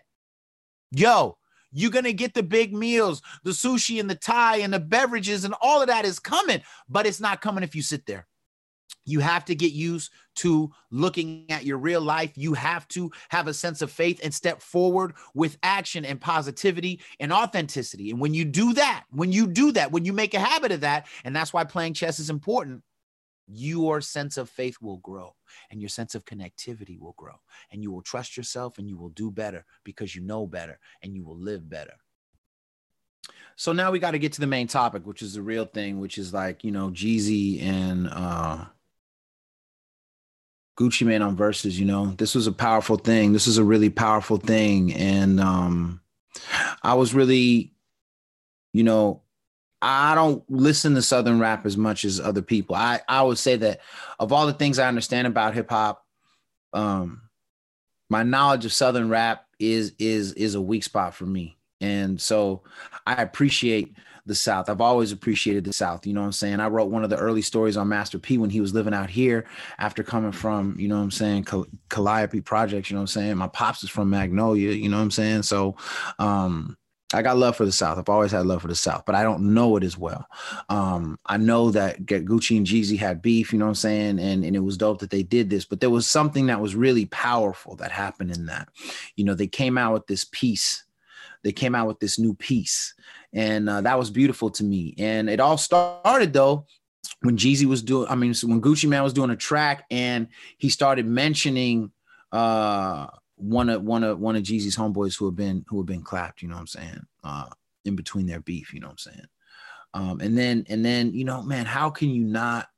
Yo, 0.91 1.39
you're 1.73 1.91
going 1.91 2.05
to 2.05 2.13
get 2.13 2.35
the 2.35 2.43
big 2.43 2.75
meals, 2.75 3.23
the 3.45 3.53
sushi 3.53 3.99
and 3.99 4.11
the 4.11 4.15
Thai 4.15 4.59
and 4.59 4.75
the 4.75 4.79
beverages, 4.79 5.47
and 5.47 5.55
all 5.63 5.81
of 5.81 5.89
that 5.89 6.05
is 6.05 6.19
coming, 6.19 6.61
but 6.87 7.07
it's 7.07 7.19
not 7.19 7.41
coming 7.41 7.65
if 7.65 7.75
you 7.75 7.81
sit 7.81 8.05
there. 8.05 8.27
You 9.05 9.21
have 9.21 9.45
to 9.47 9.55
get 9.55 9.73
used 9.73 10.13
to 10.37 10.71
looking 10.91 11.47
at 11.51 11.65
your 11.65 11.79
real 11.79 12.01
life. 12.01 12.33
You 12.37 12.55
have 12.55 12.87
to 12.89 13.11
have 13.31 13.49
a 13.49 13.55
sense 13.55 13.83
of 13.83 13.91
faith 13.91 14.21
and 14.23 14.33
step 14.33 14.63
forward 14.63 15.15
with 15.35 15.59
action 15.63 16.05
and 16.05 16.21
positivity 16.21 17.01
and 17.19 17.33
authenticity. 17.33 18.11
And 18.11 18.21
when 18.21 18.33
you 18.33 18.45
do 18.45 18.73
that, 18.75 19.05
when 19.11 19.33
you 19.33 19.47
do 19.47 19.73
that, 19.73 19.91
when 19.91 20.05
you 20.05 20.13
make 20.13 20.35
a 20.35 20.41
habit 20.41 20.73
of 20.73 20.81
that, 20.83 21.07
and 21.25 21.35
that's 21.35 21.53
why 21.53 21.65
playing 21.65 21.95
chess 21.95 22.21
is 22.21 22.31
important, 22.31 22.83
your 23.49 24.01
sense 24.01 24.37
of 24.37 24.49
faith 24.49 24.77
will 24.81 24.99
grow 24.99 25.35
and 25.71 25.81
your 25.81 25.89
sense 25.89 26.15
of 26.15 26.25
connectivity 26.25 26.99
will 26.99 27.15
grow 27.17 27.35
and 27.71 27.83
you 27.83 27.91
will 27.91 28.03
trust 28.03 28.37
yourself 28.37 28.79
and 28.79 28.89
you 28.89 28.97
will 28.97 29.11
do 29.11 29.31
better 29.31 29.65
because 29.85 30.15
you 30.15 30.23
know 30.23 30.47
better 30.47 30.79
and 31.03 31.15
you 31.15 31.25
will 31.25 31.37
live 31.37 31.69
better 31.69 31.95
so 33.57 33.73
now 33.73 33.91
we 33.91 33.99
got 33.99 34.13
to 34.13 34.19
get 34.19 34.33
to 34.33 34.41
the 34.41 34.47
main 34.47 34.67
topic 34.67 35.05
which 35.07 35.23
is 35.23 35.35
the 35.35 35.43
real 35.43 35.65
thing 35.65 35.99
which 35.99 36.19
is 36.19 36.33
like 36.33 36.65
you 36.65 36.71
know 36.71 36.89
jeezy 36.91 37.63
and 37.63 38.09
uh 38.09 38.65
gucci 40.79 41.07
mane 41.07 41.23
on 41.23 41.37
Verzuz 41.37 41.75
you 41.75 41.85
know 41.85 42.07
this 42.19 42.35
was 42.35 42.47
a 42.47 42.53
powerful 42.53 42.97
thing 42.97 43.33
this 43.33 43.47
is 43.47 43.59
a 43.59 43.65
really 43.65 43.91
powerful 43.91 44.37
thing 44.37 44.93
and 44.95 45.41
um 45.41 46.01
i 46.83 46.95
was 46.95 47.15
really 47.15 47.75
you 48.73 48.83
know 48.83 49.23
I 49.85 50.15
don't 50.15 50.49
listen 50.49 50.95
to 50.95 51.03
Southern 51.03 51.41
rap 51.41 51.67
as 51.67 51.77
much 51.77 52.05
as 52.05 52.21
other 52.21 52.41
people. 52.41 52.77
I, 52.77 53.01
I 53.09 53.23
would 53.23 53.37
say 53.37 53.57
that 53.57 53.81
of 54.21 54.33
all 54.33 54.47
the 54.47 54.53
things 54.53 54.79
I 54.79 54.87
understand 54.87 55.27
about 55.27 55.55
hip 55.55 55.71
hop, 55.71 56.07
um, 56.73 57.23
my 58.09 58.23
knowledge 58.23 58.65
of 58.65 58.73
Southern 58.73 59.09
rap 59.09 59.45
is 59.59 59.95
is 59.99 60.33
is 60.35 60.55
a 60.55 60.61
weak 60.61 60.85
spot 60.85 61.15
for 61.15 61.27
me. 61.27 61.59
And 61.81 62.21
so 62.21 62.63
I 63.07 63.15
appreciate 63.23 63.97
the 64.27 64.35
South. 64.35 64.69
I've 64.69 64.81
always 64.81 65.13
appreciated 65.13 65.65
the 65.65 65.73
South. 65.73 66.07
You 66.07 66.13
know 66.13 66.21
what 66.21 66.27
I'm 66.27 66.33
saying? 66.33 66.61
I 66.61 66.69
wrote 66.69 66.91
one 66.91 67.05
of 67.05 67.11
the 67.11 67.17
early 67.17 67.43
stories 67.43 67.77
on 67.77 67.89
Master 67.89 68.19
P 68.19 68.39
when 68.39 68.51
he 68.51 68.61
was 68.61 68.75
living 68.75 68.95
out 68.95 69.11
here 69.11 69.47
after 69.79 70.03
coming 70.03 70.33
from, 70.33 70.77
you 70.79 70.89
know 70.89 70.97
what 70.97 71.03
I'm 71.03 71.11
saying, 71.11 71.45
Cal- 71.45 71.67
Calliope 71.89 72.41
Projects, 72.43 72.91
you 72.91 72.95
know 72.95 73.01
what 73.01 73.15
I'm 73.17 73.23
saying? 73.23 73.37
My 73.37 73.49
pops 73.49 73.83
is 73.83 73.91
from 73.91 74.11
Magnolia, 74.11 74.73
you 74.73 74.89
know 74.89 74.99
what 74.99 75.03
I'm 75.05 75.11
saying? 75.11 75.43
So 75.43 75.77
um 76.19 76.77
I 77.15 77.23
got 77.23 77.37
love 77.37 77.57
for 77.57 77.65
the 77.65 77.73
South. 77.73 77.99
I've 77.99 78.09
always 78.09 78.33
had 78.33 78.47
love 78.47 78.63
for 78.63 78.69
the 78.69 78.75
South, 78.75 79.05
but 79.05 79.15
I 79.15 79.23
don't 79.23 79.53
know 79.53 79.77
it 79.77 79.85
as 79.85 79.99
well. 79.99 80.27
Um, 80.69 81.19
I 81.27 81.37
know 81.37 81.71
that 81.71 82.07
Gucci 82.07 82.57
and 82.57 82.67
Jeezy 82.67 82.99
had 82.99 83.21
beef, 83.21 83.53
you 83.53 83.59
know 83.59 83.67
what 83.67 83.71
I'm 83.71 83.75
saying? 83.75 84.19
And, 84.19 84.45
and 84.45 84.57
it 84.57 84.61
was 84.61 84.79
dope 84.79 85.01
that 85.01 85.11
they 85.11 85.23
did 85.23 85.51
this, 85.51 85.65
but 85.65 85.81
there 85.81 85.91
was 85.91 86.07
something 86.07 86.47
that 86.47 86.61
was 86.61 86.75
really 86.75 87.07
powerful 87.07 87.77
that 87.77 87.93
happened 87.93 88.31
in 88.31 88.47
that. 88.47 88.69
You 89.17 89.25
know, 89.25 89.35
they 89.35 89.47
came 89.47 89.77
out 89.77 89.93
with 89.93 90.07
this 90.07 90.25
piece. 90.25 90.85
They 91.45 91.53
came 91.53 91.75
out 91.75 91.89
with 91.89 92.01
this 92.01 92.19
new 92.19 92.35
piece. 92.35 92.95
And 93.33 93.69
uh, 93.69 93.81
that 93.81 93.99
was 93.99 94.11
beautiful 94.11 94.51
to 94.51 94.65
me. 94.65 94.95
And 94.99 95.31
it 95.31 95.41
all 95.41 95.57
started 95.57 96.33
though 96.33 96.67
when 97.23 97.37
Jeezy 97.37 97.65
was 97.65 97.83
doing, 97.83 98.09
I 98.09 98.15
mean, 98.15 98.35
when 98.43 98.61
Gucci 98.61 98.89
Mane 98.89 99.03
was 99.03 99.13
doing 99.13 99.31
a 99.31 99.37
track 99.37 99.85
and 99.91 100.29
he 100.59 100.69
started 100.69 101.07
mentioning 101.07 101.93
uh 102.33 103.09
one 103.37 103.69
of 103.69 103.83
one 103.83 104.05
of 104.05 104.19
one 104.19 104.37
of 104.37 104.43
Jeezy's 104.43 104.77
homeboys 104.77 105.19
who 105.19 105.27
have 105.27 105.37
been 105.37 105.65
who 105.69 105.79
have 105.79 105.87
been 105.87 106.03
clapped, 106.03 106.43
you 106.43 106.49
know 106.49 106.55
what 106.55 106.61
I'm 106.61 106.67
saying? 106.67 107.01
Uh 107.23 107.47
in 107.85 107.97
between 107.97 108.27
their 108.27 108.41
beef, 108.41 108.73
you 108.73 108.81
know 108.81 108.87
what 108.87 108.93
I'm 108.93 108.99
saying? 108.99 109.27
Um 109.95 110.21
and 110.21 110.37
then 110.37 110.65
and 110.69 110.85
then, 110.85 111.13
you 111.13 111.25
know, 111.25 111.43
man, 111.43 111.67
how 111.67 111.91
can 111.91 112.11
you 112.11 112.25
not 112.25 112.69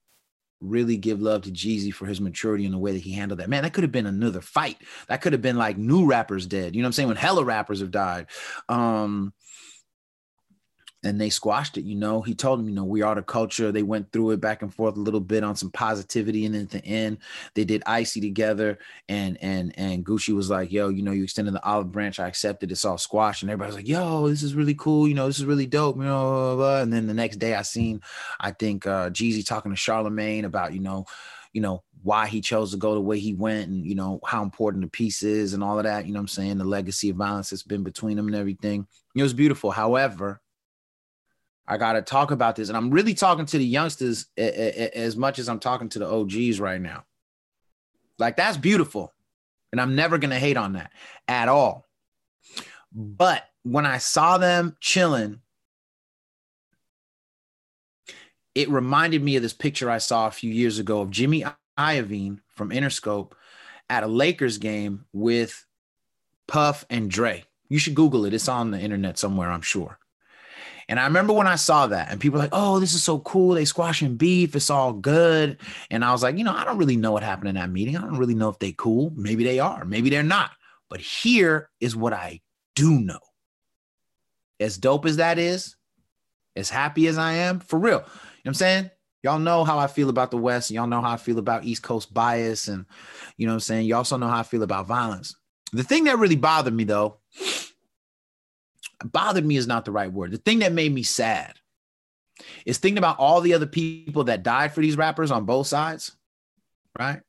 really 0.61 0.97
give 0.97 1.21
love 1.21 1.43
to 1.43 1.51
Jeezy 1.51 1.93
for 1.93 2.07
his 2.07 2.21
maturity 2.21 2.65
and 2.65 2.75
the 2.75 2.79
way 2.79 2.93
that 2.93 3.03
he 3.03 3.13
handled 3.13 3.41
that? 3.41 3.49
Man, 3.49 3.63
that 3.63 3.73
could 3.73 3.85
have 3.85 3.93
been 3.93 4.07
another 4.07 4.41
fight. 4.41 4.79
That 5.09 5.21
could 5.21 5.33
have 5.33 5.43
been 5.43 5.59
like 5.59 5.77
new 5.77 6.07
rappers 6.07 6.47
dead. 6.47 6.75
You 6.75 6.83
know 6.83 6.87
what 6.87 6.89
I'm 6.89 6.93
saying? 6.95 7.09
When 7.09 7.17
hella 7.17 7.45
rappers 7.45 7.81
have 7.81 7.91
died. 7.91 8.27
Um 8.69 9.33
and 11.05 11.21
they 11.21 11.31
squashed 11.31 11.77
it. 11.77 11.85
You 11.85 11.95
know, 11.95 12.23
he 12.23 12.35
told 12.35 12.59
them, 12.59 12.69
you 12.69 12.75
know, 12.75 12.85
we 12.85 13.03
are 13.03 13.15
the 13.15 13.23
culture. 13.23 13.71
They 13.71 13.83
went 13.83 14.11
through 14.13 14.31
it 14.33 14.41
back 14.41 14.63
and 14.63 14.73
forth 14.73 14.97
a 14.97 15.01
little 15.01 15.21
bit 15.21 15.45
on 15.45 15.57
some 15.57 15.71
positivity, 15.71 16.47
and 16.47 16.55
then 16.55 16.63
at 16.63 16.71
the 16.71 16.85
end, 16.85 17.19
they 17.55 17.65
did 17.65 17.83
icy 17.87 18.21
together. 18.21 18.79
And 19.09 19.39
and 19.43 19.73
and 19.79 20.05
Gucci 20.05 20.35
was 20.35 20.51
like, 20.51 20.73
"Yo, 20.73 20.89
you 20.89 21.03
know, 21.03 21.13
you 21.13 21.25
extended 21.25 21.55
the 21.55 21.65
olive 21.65 21.93
branch. 21.93 22.19
I 22.19 22.29
accepted. 22.29 22.73
It's 22.73 22.85
all 22.85 22.99
squashed." 22.99 23.43
And 23.43 23.51
everybody's 23.51 23.77
like, 23.77 23.89
"Yo, 23.89 24.29
this 24.29 24.43
is 24.43 24.55
really 24.55 24.75
cool. 24.75 25.07
You 25.07 25.15
know, 25.15 25.27
this 25.27 25.39
is 25.39 25.45
really 25.45 25.67
dope." 25.67 25.97
You 25.97 26.05
know, 26.05 26.23
blah, 26.23 26.33
blah, 26.33 26.57
blah. 26.57 26.83
and 26.83 26.93
then 26.93 27.07
the 27.07 27.15
next 27.15 27.37
day, 27.37 27.55
I 27.55 27.63
seen, 27.63 28.01
I 28.41 28.51
think 28.51 28.87
uh 28.87 29.11
Jeezy 29.11 29.47
talking 29.47 29.73
to 29.73 29.77
Charlemagne 29.77 30.45
about, 30.45 30.73
you 30.73 30.81
know, 30.81 31.07
you 31.53 31.61
know 31.61 31.83
why 32.03 32.27
he 32.27 32.43
chose 32.43 32.73
to 32.73 32.77
go 32.77 32.95
the 32.95 33.01
way 33.01 33.19
he 33.19 33.33
went 33.33 33.69
and 33.71 33.87
you 33.87 33.95
know 33.95 34.21
how 34.27 34.43
important 34.43 34.85
the 34.85 34.91
piece 34.91 35.23
is 35.23 35.55
and 35.55 35.65
all 35.65 35.79
of 35.79 35.85
that 35.85 36.05
you 36.05 36.13
know 36.13 36.21
i'm 36.21 36.29
saying 36.29 36.59
the 36.59 36.65
legacy 36.65 37.09
of 37.09 37.17
violence 37.17 37.49
that's 37.49 37.63
been 37.63 37.83
between 37.83 38.17
them 38.17 38.27
and 38.27 38.37
everything 38.37 38.87
it 39.15 39.23
was 39.23 39.33
beautiful 39.33 39.71
however 39.71 40.41
I 41.67 41.79
got 41.79 41.95
to 41.95 42.03
talk 42.03 42.31
about 42.31 42.57
this. 42.57 42.69
And 42.69 42.77
I'm 42.77 42.91
really 42.91 43.15
talking 43.15 43.47
to 43.47 43.59
the 43.59 43.65
youngsters 43.65 44.27
as 44.37 45.17
much 45.17 45.39
as 45.39 45.49
I'm 45.49 45.61
talking 45.61 45.89
to 45.91 45.99
the 45.99 46.07
OGs 46.07 46.61
right 46.61 46.81
now. 46.81 47.05
Like, 48.19 48.37
that's 48.37 48.57
beautiful. 48.57 49.13
And 49.73 49.81
I'm 49.81 49.97
never 49.97 50.19
going 50.19 50.31
to 50.31 50.39
hate 50.39 50.57
on 50.57 50.75
that 50.75 50.93
at 51.27 51.49
all. 51.49 51.87
But 52.93 53.45
when 53.63 53.87
I 53.87 53.99
saw 53.99 54.39
them 54.39 54.77
chilling, 54.81 55.41
it 58.55 58.69
reminded 58.69 59.23
me 59.23 59.37
of 59.37 59.43
this 59.43 59.53
picture 59.53 59.91
I 59.91 59.99
saw 59.99 60.29
a 60.29 60.33
few 60.33 60.53
years 60.53 60.79
ago 60.79 61.01
of 61.01 61.11
Jimmy 61.11 61.45
Iovine 61.77 62.39
from 62.55 62.71
Interscope 62.71 63.33
at 63.91 64.05
a 64.05 64.07
Lakers 64.07 64.59
game 64.59 65.07
with 65.13 65.67
Puff 66.47 66.85
and 66.89 67.11
Dre. 67.11 67.45
You 67.69 67.79
should 67.79 67.97
Google 67.97 68.27
it. 68.27 68.35
It's 68.35 68.49
on 68.49 68.71
the 68.71 68.79
internet 68.79 69.19
somewhere, 69.19 69.51
I'm 69.51 69.63
sure 69.63 69.99
And 70.89 71.01
I 71.01 71.05
remember 71.05 71.33
when 71.33 71.47
I 71.47 71.57
saw 71.57 71.87
that, 71.87 72.11
and 72.11 72.21
people 72.21 72.39
like, 72.39 72.51
"Oh, 72.53 72.79
this 72.79 72.95
is 72.95 73.03
so 73.03 73.21
cool! 73.21 73.55
They 73.55 73.65
squashing 73.65 74.17
beef. 74.17 74.55
It's 74.55 74.71
all 74.71 74.93
good." 74.93 75.59
And 75.91 76.05
I 76.05 76.13
was 76.13 76.23
like, 76.23 76.37
you 76.37 76.45
know, 76.45 76.55
I 76.55 76.65
don't 76.65 76.79
really 76.79 76.97
know 76.97 77.13
what 77.13 77.23
happened 77.23 77.49
in 77.49 77.55
that 77.55 77.71
meeting. 77.71 77.97
I 77.97 78.03
don't 78.03 78.19
really 78.19 78.35
know 78.35 78.49
if 78.49 78.59
they 78.59 78.73
cool. 78.73 79.13
Maybe 79.17 79.45
they 79.45 79.59
are. 79.59 79.85
Maybe 79.85 80.11
they're 80.11 80.23
not. 80.23 80.51
But 80.91 81.01
here 81.01 81.71
is 81.81 81.97
what 81.97 82.13
I 82.13 82.41
do 82.75 83.01
know. 83.01 83.19
As 84.61 84.79
dope 84.79 85.07
as 85.07 85.17
that 85.17 85.39
is, 85.39 85.77
as 86.57 86.71
happy 86.71 87.07
as 87.09 87.19
I 87.19 87.33
am, 87.33 87.61
for 87.61 87.79
real. 87.79 87.99
You 87.99 87.99
know 87.99 88.03
what 88.03 88.49
I'm 88.51 88.55
saying? 88.55 88.91
Y'all 89.23 89.39
know 89.39 89.65
how 89.65 89.79
I 89.79 89.87
feel 89.87 90.11
about 90.11 90.31
the 90.31 90.37
West. 90.37 90.71
Y'all 90.71 90.87
know 90.87 91.01
how 91.01 91.13
I 91.13 91.17
feel 91.17 91.39
about 91.39 91.65
East 91.65 91.83
Coast 91.83 92.13
bias. 92.13 92.69
And 92.69 92.85
you 93.39 93.47
know 93.47 93.53
what 93.53 93.57
I'm 93.57 93.61
saying? 93.61 93.87
y'all 93.87 93.99
also 93.99 94.19
know 94.19 94.29
how 94.29 94.41
I 94.41 94.43
feel 94.43 94.63
about 94.63 94.87
violence. 94.87 95.35
The 95.73 95.83
thing 95.83 96.05
that 96.05 96.19
really 96.19 96.37
bothered 96.37 96.75
me 96.75 96.85
though, 96.85 97.19
bothered 99.13 99.45
me 99.45 99.57
is 99.57 99.67
not 99.67 99.85
the 99.85 99.93
right 99.93 100.13
word. 100.13 100.33
The 100.33 100.39
thing 100.39 100.61
that 100.61 100.73
made 100.73 100.93
me 100.93 101.03
sad 101.03 101.55
is 102.65 102.79
thinking 102.79 102.99
about 102.99 103.19
all 103.19 103.41
the 103.41 103.55
other 103.55 103.67
people 103.67 104.25
that 104.25 104.43
died 104.43 104.73
for 104.73 104.81
these 104.81 104.97
rappers 104.97 105.31
on 105.31 105.45
both 105.45 105.67
sides, 105.67 106.17
right? 106.99 107.21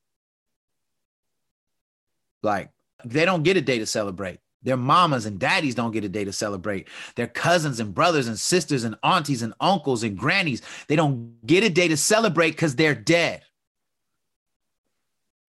Like 2.41 2.69
they 3.03 3.25
don't 3.25 3.43
get 3.43 3.57
a 3.57 3.61
day 3.61 3.79
to 3.79 3.85
celebrate. 3.85 4.39
Their 4.63 4.77
mamas 4.77 5.27
and 5.27 5.39
daddies 5.39 5.75
don't 5.75 5.91
get 5.91 6.03
a 6.03 6.09
day 6.09 6.25
to 6.25 6.33
celebrate. 6.33 6.87
Their 7.15 7.27
cousins 7.27 7.79
and 7.79 7.93
brothers 7.93 8.27
and 8.27 8.39
sisters 8.39 8.83
and 8.83 8.95
aunties 9.03 9.43
and 9.43 9.53
uncles 9.59 10.01
and 10.01 10.17
grannies, 10.17 10.63
they 10.87 10.95
don't 10.95 11.45
get 11.45 11.63
a 11.63 11.69
day 11.69 11.87
to 11.87 11.97
celebrate 11.97 12.51
because 12.51 12.75
they're 12.75 12.95
dead. 12.95 13.43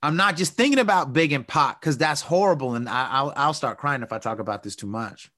I'm 0.03 0.17
not 0.17 0.37
just 0.37 0.53
thinking 0.53 0.79
about 0.79 1.15
Big 1.15 1.33
and 1.33 1.49
Pac 1.49 1.81
because 1.81 1.97
that's 1.97 2.21
horrible, 2.21 2.75
and 2.75 2.89
I, 2.89 3.23
will 3.23 3.33
I'll 3.35 3.55
start 3.55 3.79
crying 3.79 4.03
if 4.03 4.13
I 4.13 4.19
talk 4.19 4.39
about 4.39 4.63
this 4.63 4.77
too 4.77 4.87
much. 4.87 5.31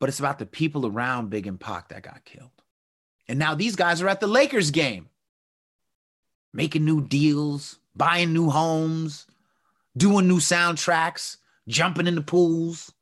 But 0.00 0.08
it's 0.08 0.18
about 0.18 0.40
the 0.40 0.46
people 0.46 0.86
around 0.86 1.30
Big 1.30 1.46
and 1.46 1.60
Pac 1.60 1.90
that 1.90 2.02
got 2.02 2.24
killed, 2.24 2.50
and 3.28 3.38
now 3.38 3.54
these 3.54 3.76
guys 3.76 4.02
are 4.02 4.08
at 4.08 4.18
the 4.18 4.26
Lakers 4.26 4.72
game, 4.72 5.08
making 6.52 6.84
new 6.84 7.06
deals, 7.06 7.78
buying 7.94 8.32
new 8.32 8.50
homes, 8.50 9.26
doing 9.96 10.26
new 10.26 10.38
soundtracks, 10.38 11.36
jumping 11.68 12.06
in 12.08 12.16
the 12.16 12.22
pools. 12.22 12.92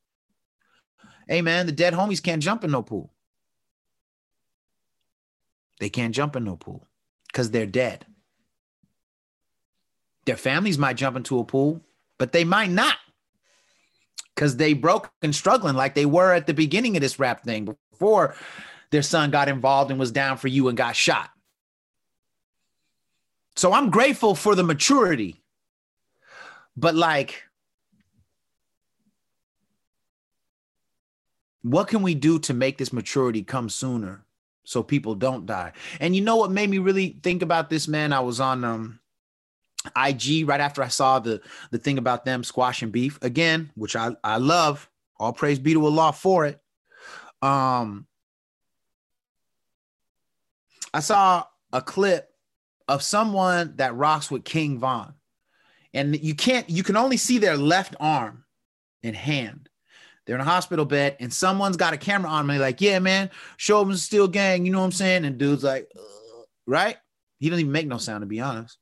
Hey 1.28 1.40
man, 1.40 1.66
the 1.66 1.72
dead 1.72 1.94
homies 1.94 2.22
can't 2.22 2.42
jump 2.42 2.64
in 2.64 2.72
no 2.72 2.82
pool. 2.82 3.12
They 5.78 5.88
can't 5.88 6.14
jump 6.14 6.34
in 6.36 6.44
no 6.44 6.56
pool 6.56 6.86
because 7.28 7.50
they're 7.50 7.66
dead. 7.66 8.04
Their 10.24 10.36
families 10.36 10.78
might 10.78 10.96
jump 10.96 11.16
into 11.16 11.38
a 11.38 11.44
pool, 11.44 11.80
but 12.18 12.32
they 12.32 12.44
might 12.44 12.70
not 12.70 12.96
because 14.38 14.56
they 14.56 14.72
broke 14.72 15.10
and 15.20 15.34
struggling 15.34 15.74
like 15.74 15.94
they 15.94 16.06
were 16.06 16.32
at 16.32 16.46
the 16.46 16.54
beginning 16.54 16.96
of 16.96 17.02
this 17.02 17.18
rap 17.18 17.42
thing 17.42 17.76
before 17.90 18.36
their 18.92 19.02
son 19.02 19.32
got 19.32 19.48
involved 19.48 19.90
and 19.90 19.98
was 19.98 20.12
down 20.12 20.36
for 20.36 20.46
you 20.46 20.68
and 20.68 20.78
got 20.78 20.94
shot. 20.94 21.30
So 23.56 23.72
I'm 23.72 23.90
grateful 23.90 24.36
for 24.36 24.54
the 24.54 24.62
maturity. 24.62 25.42
But 26.76 26.94
like, 26.94 27.42
what 31.62 31.88
can 31.88 32.02
we 32.02 32.14
do 32.14 32.38
to 32.38 32.54
make 32.54 32.78
this 32.78 32.92
maturity 32.92 33.42
come 33.42 33.68
sooner 33.68 34.24
so 34.62 34.84
people 34.84 35.16
don't 35.16 35.46
die? 35.46 35.72
And 35.98 36.14
you 36.14 36.22
know 36.22 36.36
what 36.36 36.52
made 36.52 36.70
me 36.70 36.78
really 36.78 37.18
think 37.24 37.42
about 37.42 37.70
this, 37.70 37.88
man? 37.88 38.12
I 38.12 38.20
was 38.20 38.38
on 38.38 38.62
um 38.62 39.00
IG 39.96 40.48
right 40.48 40.60
after 40.60 40.82
I 40.82 40.88
saw 40.88 41.18
the 41.18 41.40
the 41.70 41.78
thing 41.78 41.98
about 41.98 42.24
them 42.24 42.44
squashing 42.44 42.90
beef 42.90 43.18
again, 43.22 43.70
which 43.74 43.96
I 43.96 44.16
I 44.22 44.38
love. 44.38 44.88
All 45.20 45.32
praise 45.32 45.58
be 45.58 45.74
to 45.74 45.84
Allah 45.84 46.12
for 46.12 46.46
it. 46.46 46.60
Um, 47.42 48.06
I 50.94 51.00
saw 51.00 51.44
a 51.72 51.82
clip 51.82 52.30
of 52.86 53.02
someone 53.02 53.74
that 53.76 53.96
rocks 53.96 54.30
with 54.30 54.44
King 54.44 54.78
Von, 54.78 55.14
and 55.92 56.18
you 56.20 56.34
can't 56.34 56.68
you 56.70 56.82
can 56.82 56.96
only 56.96 57.16
see 57.16 57.38
their 57.38 57.56
left 57.56 57.96
arm 58.00 58.44
and 59.02 59.16
hand. 59.16 59.68
They're 60.24 60.34
in 60.34 60.42
a 60.42 60.44
hospital 60.44 60.84
bed, 60.84 61.16
and 61.20 61.32
someone's 61.32 61.78
got 61.78 61.94
a 61.94 61.96
camera 61.96 62.30
on 62.30 62.46
me, 62.46 62.58
like, 62.58 62.82
yeah, 62.82 62.98
man, 62.98 63.30
show 63.56 63.82
them 63.82 63.96
still 63.96 64.28
gang. 64.28 64.66
You 64.66 64.72
know 64.72 64.80
what 64.80 64.84
I'm 64.84 64.92
saying? 64.92 65.24
And 65.24 65.38
dude's 65.38 65.64
like, 65.64 65.88
Ugh. 65.96 66.44
right? 66.66 66.96
He 67.38 67.48
doesn't 67.48 67.60
even 67.60 67.72
make 67.72 67.86
no 67.86 67.96
sound 67.96 68.20
to 68.22 68.26
be 68.26 68.40
honest. 68.40 68.76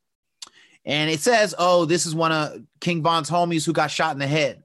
And 0.87 1.11
it 1.11 1.21
says, 1.21 1.55
oh, 1.59 1.85
this 1.85 2.07
is 2.07 2.15
one 2.15 2.31
of 2.31 2.63
King 2.81 3.03
Von's 3.03 3.29
homies 3.29 3.67
who 3.67 3.73
got 3.73 3.91
shot 3.91 4.15
in 4.15 4.21
the 4.21 4.27
head. 4.27 4.63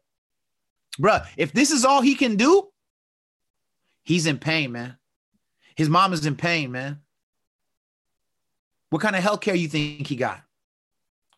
Bruh, 0.99 1.25
if 1.35 1.51
this 1.51 1.71
is 1.71 1.83
all 1.83 2.01
he 2.01 2.13
can 2.13 2.35
do, 2.35 2.67
he's 4.03 4.27
in 4.27 4.37
pain, 4.37 4.71
man. 4.71 4.97
His 5.75 5.89
mom 5.89 6.13
is 6.13 6.25
in 6.25 6.35
pain, 6.35 6.71
man. 6.71 6.99
What 8.91 9.01
kind 9.01 9.15
of 9.15 9.23
health 9.23 9.41
care 9.41 9.55
you 9.55 9.67
think 9.67 10.05
he 10.05 10.15
got 10.15 10.41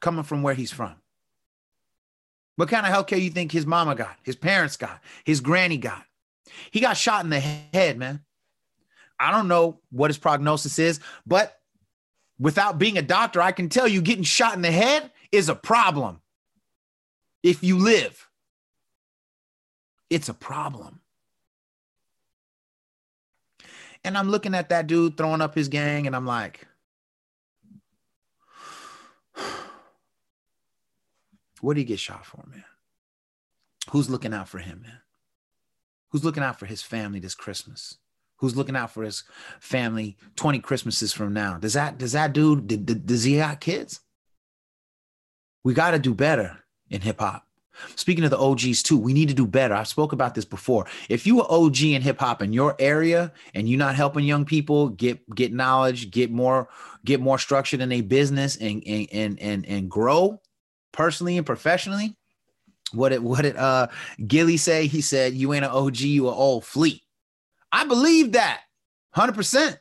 coming 0.01 0.23
from 0.23 0.43
where 0.43 0.53
he's 0.53 0.71
from? 0.71 0.95
What 2.57 2.67
kind 2.67 2.85
of 2.85 2.91
health 2.91 3.07
care 3.07 3.19
you 3.19 3.29
think 3.29 3.51
his 3.51 3.65
mama 3.65 3.95
got, 3.95 4.17
his 4.23 4.35
parents 4.35 4.75
got, 4.75 5.01
his 5.23 5.39
granny 5.39 5.77
got? 5.77 6.03
He 6.71 6.81
got 6.81 6.97
shot 6.97 7.23
in 7.23 7.29
the 7.29 7.39
head, 7.39 7.97
man. 7.97 8.21
I 9.19 9.31
don't 9.31 9.47
know 9.47 9.79
what 9.91 10.09
his 10.09 10.17
prognosis 10.17 10.77
is, 10.77 10.99
but 11.25 11.57
without 12.43 12.77
being 12.77 12.97
a 12.97 13.01
doctor, 13.01 13.41
I 13.41 13.53
can 13.53 13.69
tell 13.69 13.87
you 13.87 14.01
getting 14.01 14.25
shot 14.25 14.53
in 14.53 14.61
the 14.61 14.71
head 14.71 15.09
is 15.31 15.47
a 15.47 15.55
problem. 15.55 16.19
If 17.41 17.63
you 17.63 17.79
live, 17.79 18.27
it's 20.09 20.27
a 20.27 20.33
problem. 20.33 20.99
And 24.03 24.17
I'm 24.17 24.29
looking 24.29 24.53
at 24.55 24.67
that 24.69 24.87
dude 24.87 25.15
throwing 25.15 25.39
up 25.39 25.55
his 25.55 25.69
gang, 25.69 26.05
and 26.05 26.13
I'm 26.13 26.25
like, 26.25 26.67
what 31.61 31.75
did 31.75 31.79
he 31.79 31.85
get 31.85 31.99
shot 31.99 32.25
for, 32.25 32.43
man? 32.45 32.65
Who's 33.91 34.09
looking 34.09 34.33
out 34.33 34.49
for 34.49 34.59
him, 34.59 34.81
man? 34.81 34.99
Who's 36.09 36.25
looking 36.25 36.43
out 36.43 36.59
for 36.59 36.65
his 36.65 36.81
family 36.81 37.19
this 37.19 37.35
Christmas? 37.35 37.99
Who's 38.43 38.57
looking 38.57 38.75
out 38.75 38.91
for 38.91 39.03
his 39.03 39.23
family 39.61 40.17
20 40.35 40.59
Christmases 40.59 41.13
from 41.13 41.33
now. 41.33 41.57
Does 41.57 41.73
that 41.73 41.97
does 41.97 42.11
that 42.11 42.33
dude 42.33 42.67
did, 42.67 43.05
does 43.05 43.23
he 43.23 43.37
got 43.37 43.61
kids? 43.61 44.01
We 45.63 45.73
got 45.73 45.91
to 45.91 45.99
do 45.99 46.13
better 46.13 46.59
in 46.89 46.99
hip 46.99 47.21
hop. 47.21 47.47
Speaking 47.95 48.25
of 48.25 48.31
the 48.31 48.37
OGs 48.37 48.83
too, 48.83 48.97
we 48.97 49.13
need 49.13 49.29
to 49.29 49.33
do 49.33 49.47
better. 49.47 49.73
I 49.73 49.83
spoke 49.83 50.11
about 50.11 50.35
this 50.35 50.43
before. 50.43 50.87
If 51.07 51.25
you 51.25 51.41
are 51.41 51.49
OG 51.49 51.83
in 51.83 52.01
hip 52.01 52.19
hop 52.19 52.41
in 52.41 52.51
your 52.51 52.75
area 52.79 53.31
and 53.53 53.69
you're 53.69 53.79
not 53.79 53.95
helping 53.95 54.25
young 54.25 54.43
people 54.43 54.89
get 54.89 55.27
get 55.33 55.53
knowledge, 55.53 56.11
get 56.11 56.29
more 56.29 56.67
get 57.05 57.21
more 57.21 57.39
structured 57.39 57.79
in 57.79 57.93
a 57.93 58.01
business 58.01 58.57
and 58.57 58.83
and 58.85 59.07
and 59.13 59.39
and, 59.39 59.65
and 59.65 59.89
grow 59.89 60.41
personally 60.91 61.37
and 61.37 61.45
professionally, 61.45 62.17
what 62.91 63.09
did 63.09 63.23
what 63.23 63.43
did 63.43 63.55
uh 63.55 63.87
Gillie 64.27 64.57
say? 64.57 64.87
He 64.87 64.99
said, 64.99 65.33
"You 65.33 65.53
ain't 65.53 65.63
an 65.63 65.71
OG, 65.71 65.99
you 65.99 66.27
an 66.27 66.33
old 66.33 66.65
fleet." 66.65 67.02
I 67.73 67.85
believe 67.85 68.33
that 68.33 68.61
100%. 69.15 69.77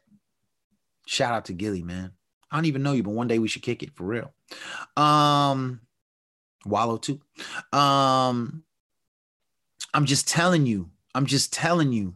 Shout 1.07 1.35
out 1.35 1.45
to 1.45 1.53
Gillie, 1.53 1.83
man. 1.83 2.13
I 2.51 2.57
don't 2.57 2.65
even 2.65 2.83
know 2.83 2.93
you, 2.93 3.03
but 3.03 3.11
one 3.11 3.29
day 3.29 3.39
we 3.39 3.49
should 3.49 3.63
kick 3.63 3.83
it 3.83 3.95
for 3.95 4.05
real. 4.05 4.33
Um, 4.97 5.81
Wallo 6.65 6.97
too. 6.97 7.21
Um, 7.73 8.65
I'm 9.93 10.07
just 10.07 10.27
telling 10.27 10.65
you, 10.65 10.91
I'm 11.15 11.27
just 11.27 11.53
telling 11.53 11.93
you, 11.93 12.15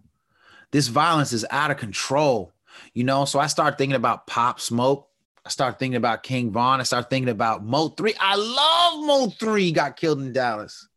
this 0.71 0.89
violence 0.89 1.33
is 1.33 1.45
out 1.51 1.71
of 1.71 1.77
control. 1.77 2.53
You 2.95 3.05
know, 3.05 3.25
so 3.25 3.39
I 3.39 3.47
start 3.47 3.79
thinking 3.79 3.97
about 3.97 4.27
Pop 4.27 4.61
Smoke. 4.61 5.09
I 5.45 5.51
start 5.51 5.79
thinking 5.79 5.97
about 5.97 6.23
King 6.23 6.51
Von. 6.53 6.81
I 6.81 6.85
start 6.85 7.09
thinking 7.09 7.29
about 7.29 7.65
Mo 7.65 7.89
3. 7.89 8.15
I 8.19 8.35
love 8.37 9.07
Mo 9.07 9.31
3 9.39 9.73
got 9.73 9.97
killed 9.97 10.21
in 10.21 10.33
Dallas. 10.33 10.89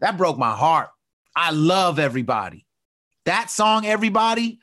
That 0.00 0.16
broke 0.16 0.38
my 0.38 0.52
heart. 0.52 0.88
I 1.36 1.50
love 1.50 1.98
everybody. 1.98 2.66
That 3.24 3.50
song, 3.50 3.86
everybody, 3.86 4.60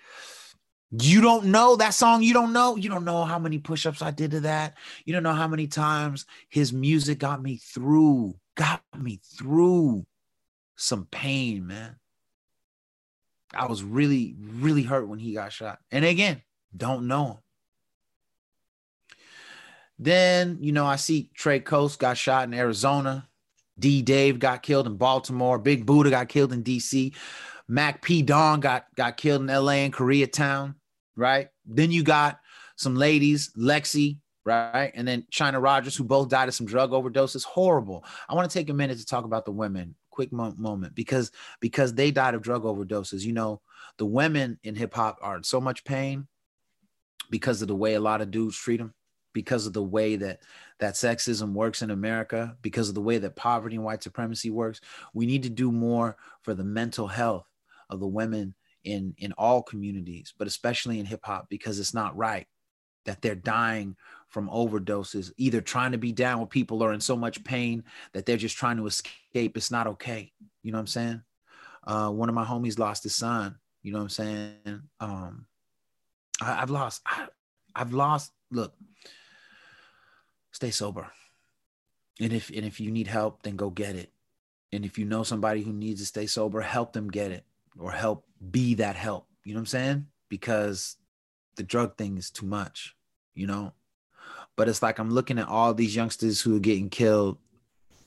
you 0.92 1.22
don't 1.22 1.46
know 1.46 1.76
that 1.76 1.94
song. 1.94 2.24
You 2.24 2.34
don't 2.34 2.54
know. 2.54 2.76
You 2.76 2.90
don't 2.90 3.06
know 3.06 3.24
how 3.26 3.40
many 3.40 3.60
push 3.60 3.86
ups 3.86 4.02
I 4.02 4.12
did 4.12 4.32
to 4.32 4.40
that. 4.42 4.76
You 5.06 5.14
don't 5.14 5.24
know 5.24 5.34
how 5.34 5.48
many 5.48 5.68
times 5.68 6.26
his 6.50 6.72
music 6.72 7.20
got 7.20 7.42
me 7.42 7.58
through, 7.58 8.36
got 8.56 8.82
me 8.98 9.20
through 9.38 10.06
some 10.76 11.08
pain, 11.12 11.68
man. 11.68 11.98
I 13.54 13.66
was 13.68 13.84
really, 13.84 14.36
really 14.40 14.84
hurt 14.84 15.08
when 15.08 15.20
he 15.20 15.34
got 15.34 15.52
shot. 15.52 15.80
And 15.92 16.06
again, 16.06 16.42
don't 16.76 17.08
know 17.08 17.26
him. 17.26 17.38
Then, 20.00 20.58
you 20.62 20.72
know, 20.72 20.86
I 20.86 20.98
see 20.98 21.32
Trey 21.34 21.60
Coast 21.60 22.00
got 22.00 22.18
shot 22.18 22.48
in 22.48 22.54
Arizona. 22.54 23.28
D 23.80 24.02
Dave 24.02 24.40
got 24.40 24.64
killed 24.64 24.88
in 24.88 24.96
Baltimore. 24.96 25.60
Big 25.60 25.86
Buddha 25.86 26.10
got 26.10 26.30
killed 26.30 26.54
in 26.54 26.64
DC. 26.64 27.14
Mac 27.68 28.02
P. 28.02 28.22
Don 28.22 28.60
got 28.60 28.86
got 28.96 29.18
killed 29.18 29.42
in 29.42 29.48
LA 29.48 29.74
in 29.74 29.92
Koreatown, 29.92 30.76
right? 31.16 31.50
Then 31.66 31.92
you 31.92 32.04
got 32.04 32.40
some 32.76 32.96
ladies, 32.96 33.52
Lexi, 33.58 34.20
right? 34.46 34.92
And 34.96 35.08
then 35.08 35.26
Chynna 35.32 35.62
Rogers, 35.62 35.96
who 35.96 36.04
both 36.04 36.30
died 36.30 36.48
of 36.48 36.54
some 36.54 36.66
drug 36.66 36.92
overdoses. 36.92 37.44
Horrible. 37.44 38.06
I 38.30 38.36
want 38.36 38.50
to 38.50 38.58
take 38.58 38.70
a 38.70 38.74
minute 38.74 39.00
to 39.00 39.06
talk 39.06 39.26
about 39.26 39.46
the 39.46 39.52
women 39.52 39.96
quick 40.10 40.32
mo- 40.32 40.56
moment 40.58 40.96
because 40.96 41.32
because 41.60 41.94
they 41.94 42.10
died 42.10 42.34
of 42.34 42.42
drug 42.42 42.64
overdoses. 42.64 43.24
You 43.24 43.34
know, 43.34 43.62
the 43.98 44.06
women 44.06 44.60
in 44.64 44.76
hip 44.76 44.94
hop 44.94 45.20
are 45.22 45.38
in 45.38 45.44
so 45.44 45.60
much 45.60 45.84
pain 45.84 46.28
because 47.30 47.62
of 47.62 47.68
the 47.68 47.76
way 47.76 47.96
a 47.96 48.00
lot 48.00 48.22
of 48.22 48.32
dudes 48.32 48.58
treat 48.58 48.78
them, 48.78 48.94
because 49.34 49.68
of 49.68 49.74
the 49.74 49.84
way 49.84 50.16
that 50.16 50.40
that 50.80 50.94
sexism 50.94 51.52
works 51.52 51.82
in 51.82 51.92
America, 51.92 52.56
because 52.62 52.88
of 52.88 52.96
the 52.96 53.02
way 53.02 53.18
that 53.18 53.36
poverty 53.36 53.76
and 53.76 53.84
white 53.84 54.02
supremacy 54.02 54.50
works. 54.50 54.80
We 55.14 55.26
need 55.26 55.44
to 55.44 55.50
do 55.50 55.72
more 55.72 56.16
for 56.44 56.54
the 56.54 56.64
mental 56.64 57.08
health 57.08 57.46
of 57.90 58.00
the 58.00 58.08
women 58.08 58.56
in 58.84 59.14
in 59.18 59.34
all 59.34 59.62
communities, 59.62 60.34
but 60.38 60.48
especially 60.48 61.00
in 61.00 61.06
hip 61.06 61.22
hop 61.24 61.48
because 61.50 61.80
it's 61.80 61.94
not 61.94 62.16
right 62.16 62.48
that 63.08 63.22
they're 63.22 63.36
dying 63.36 63.96
from 64.28 64.50
overdoses, 64.50 65.32
either 65.38 65.62
trying 65.62 65.94
to 65.94 65.98
be 65.98 66.12
down 66.12 66.40
with 66.40 66.50
people 66.50 66.84
or 66.84 66.94
in 66.94 67.00
so 67.00 67.16
much 67.16 67.44
pain 67.44 67.84
that 68.14 68.26
they're 68.26 68.38
just 68.38 68.58
trying 68.58 68.78
to 68.78 68.86
escape. 68.86 69.58
It's 69.58 69.72
not 69.72 69.88
okay. 69.88 70.32
You 70.62 70.72
know 70.72 70.78
what 70.78 70.82
I'm 70.82 70.88
saying? 70.88 71.22
Uh, 71.86 72.10
one 72.12 72.30
of 72.30 72.36
my 72.36 72.44
homies 72.44 72.78
lost 72.78 73.04
his 73.04 73.16
son. 73.16 73.56
You 73.82 73.94
know 73.94 74.00
what 74.00 74.04
I'm 74.04 74.10
saying? 74.10 74.82
Um, 75.00 75.46
I, 76.42 76.56
have 76.56 76.70
lost. 76.70 77.02
I, 77.06 77.28
I've 77.74 77.94
lost. 77.94 78.32
Look, 78.52 78.74
stay 80.52 80.72
sober. 80.72 81.10
And 82.20 82.34
if 82.34 82.50
and 82.50 82.66
if 82.66 82.80
you 82.80 82.92
need 82.92 83.08
help, 83.08 83.44
then 83.44 83.56
go 83.56 83.70
get 83.70 83.96
it. 83.96 84.12
And 84.74 84.84
if 84.84 84.98
you 84.98 85.06
know 85.06 85.24
somebody 85.24 85.62
who 85.62 85.72
needs 85.72 86.02
to 86.02 86.06
stay 86.06 86.26
sober, 86.26 86.60
help 86.60 86.92
them 86.92 87.10
get 87.10 87.32
it 87.32 87.46
or 87.80 87.92
help 87.92 88.26
be 88.52 88.76
that 88.76 88.96
help. 88.96 89.28
You 89.44 89.54
know 89.54 89.60
what 89.60 89.62
I'm 89.62 89.66
saying? 89.68 90.08
Because 90.30 90.98
the 91.56 91.64
drug 91.64 91.98
thing 91.98 92.18
is 92.18 92.30
too 92.30 92.46
much, 92.46 92.96
you 93.36 93.48
know? 93.48 93.74
But 94.56 94.70
it's 94.70 94.82
like 94.82 95.00
I'm 95.00 95.12
looking 95.12 95.40
at 95.40 95.48
all 95.48 95.74
these 95.74 95.96
youngsters 95.96 96.42
who 96.42 96.56
are 96.56 96.60
getting 96.60 96.90
killed 96.90 97.38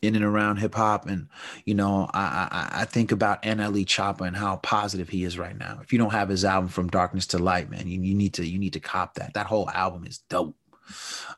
in 0.03 0.17
and 0.17 0.25
around 0.25 0.57
hip 0.57 0.75
hop, 0.75 1.07
and 1.07 1.29
you 1.65 1.75
know, 1.75 2.09
I, 2.13 2.49
I 2.51 2.81
I 2.81 2.85
think 2.85 3.13
about 3.13 3.43
NLE 3.43 3.85
Choppa 3.85 4.27
and 4.27 4.37
how 4.37 4.57
positive 4.57 5.09
he 5.09 5.25
is 5.25 5.39
right 5.39 5.57
now. 5.57 5.79
If 5.83 5.93
you 5.93 5.99
don't 5.99 6.11
have 6.11 6.29
his 6.29 6.45
album 6.45 6.69
From 6.69 6.89
Darkness 6.89 7.27
to 7.29 7.39
Light, 7.39 7.71
man, 7.71 7.87
you, 7.87 8.01
you 8.01 8.15
need 8.15 8.35
to 8.35 8.47
you 8.47 8.59
need 8.59 8.73
to 8.73 8.81
cop 8.81 9.15
that. 9.15 9.35
That 9.35 9.47
whole 9.47 9.71
album 9.71 10.07
is 10.07 10.19
dope. 10.29 10.57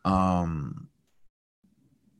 Um, 0.05 0.89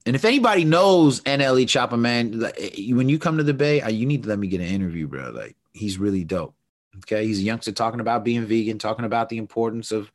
and 0.05 0.17
if 0.17 0.25
anybody 0.25 0.65
knows 0.65 1.21
NLE 1.21 1.65
Choppa, 1.65 1.99
man, 1.99 2.41
like, 2.41 2.59
eh, 2.59 2.93
when 2.93 3.09
you 3.09 3.19
come 3.19 3.39
to 3.39 3.45
the 3.45 3.55
Bay, 3.55 3.89
you 3.91 4.05
need 4.05 4.25
to 4.25 4.29
let 4.29 4.39
me 4.39 4.49
get 4.49 4.61
an 4.61 4.67
interview, 4.67 5.07
bro. 5.07 5.31
Like 5.31 5.57
he's 5.73 5.99
really 5.99 6.25
dope. 6.25 6.55
Okay, 6.99 7.27
he's 7.27 7.39
a 7.39 7.43
youngster 7.43 7.73
talking 7.73 8.01
about 8.01 8.23
being 8.23 8.45
vegan, 8.45 8.79
talking 8.79 9.07
about 9.07 9.31
the 9.31 9.39
importance 9.39 9.93
of 9.93 10.13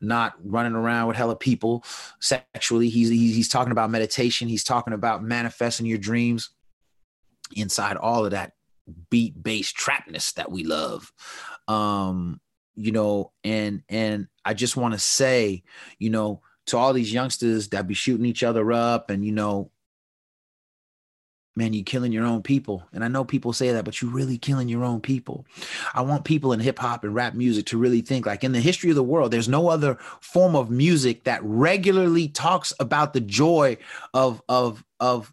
not 0.00 0.34
running 0.42 0.72
around 0.72 1.08
with 1.08 1.18
hella 1.18 1.36
people 1.36 1.84
sexually. 2.18 2.88
He's 2.88 3.10
he's 3.10 3.48
talking 3.48 3.72
about 3.72 3.90
meditation. 3.90 4.48
He's 4.48 4.64
talking 4.64 4.94
about 4.94 5.22
manifesting 5.22 5.84
your 5.84 5.98
dreams 5.98 6.50
inside 7.54 7.98
all 7.98 8.24
of 8.24 8.30
that 8.30 8.52
beat 9.10 9.42
based 9.42 9.76
trapness 9.76 10.32
that 10.32 10.50
we 10.50 10.64
love. 10.64 11.12
Um, 11.68 12.40
you 12.74 12.90
know, 12.90 13.32
and 13.44 13.82
and 13.90 14.28
I 14.46 14.54
just 14.54 14.78
want 14.78 14.94
to 14.94 15.00
say, 15.00 15.62
you 15.98 16.08
know, 16.08 16.40
to 16.66 16.78
all 16.78 16.94
these 16.94 17.12
youngsters 17.12 17.68
that 17.68 17.86
be 17.86 17.94
shooting 17.94 18.26
each 18.26 18.42
other 18.42 18.72
up 18.72 19.10
and 19.10 19.24
you 19.24 19.32
know 19.32 19.70
man, 21.56 21.72
you're 21.72 21.84
killing 21.84 22.12
your 22.12 22.24
own 22.24 22.42
people. 22.42 22.82
And 22.92 23.04
I 23.04 23.08
know 23.08 23.24
people 23.24 23.52
say 23.52 23.72
that, 23.72 23.84
but 23.84 24.02
you're 24.02 24.10
really 24.10 24.38
killing 24.38 24.68
your 24.68 24.84
own 24.84 25.00
people. 25.00 25.46
I 25.94 26.02
want 26.02 26.24
people 26.24 26.52
in 26.52 26.60
hip 26.60 26.78
hop 26.78 27.04
and 27.04 27.14
rap 27.14 27.34
music 27.34 27.66
to 27.66 27.78
really 27.78 28.00
think 28.00 28.26
like 28.26 28.42
in 28.42 28.52
the 28.52 28.60
history 28.60 28.90
of 28.90 28.96
the 28.96 29.02
world, 29.02 29.30
there's 29.30 29.48
no 29.48 29.68
other 29.68 29.96
form 30.20 30.56
of 30.56 30.70
music 30.70 31.24
that 31.24 31.40
regularly 31.44 32.28
talks 32.28 32.72
about 32.80 33.12
the 33.12 33.20
joy 33.20 33.76
of, 34.12 34.42
of, 34.48 34.84
of, 35.00 35.32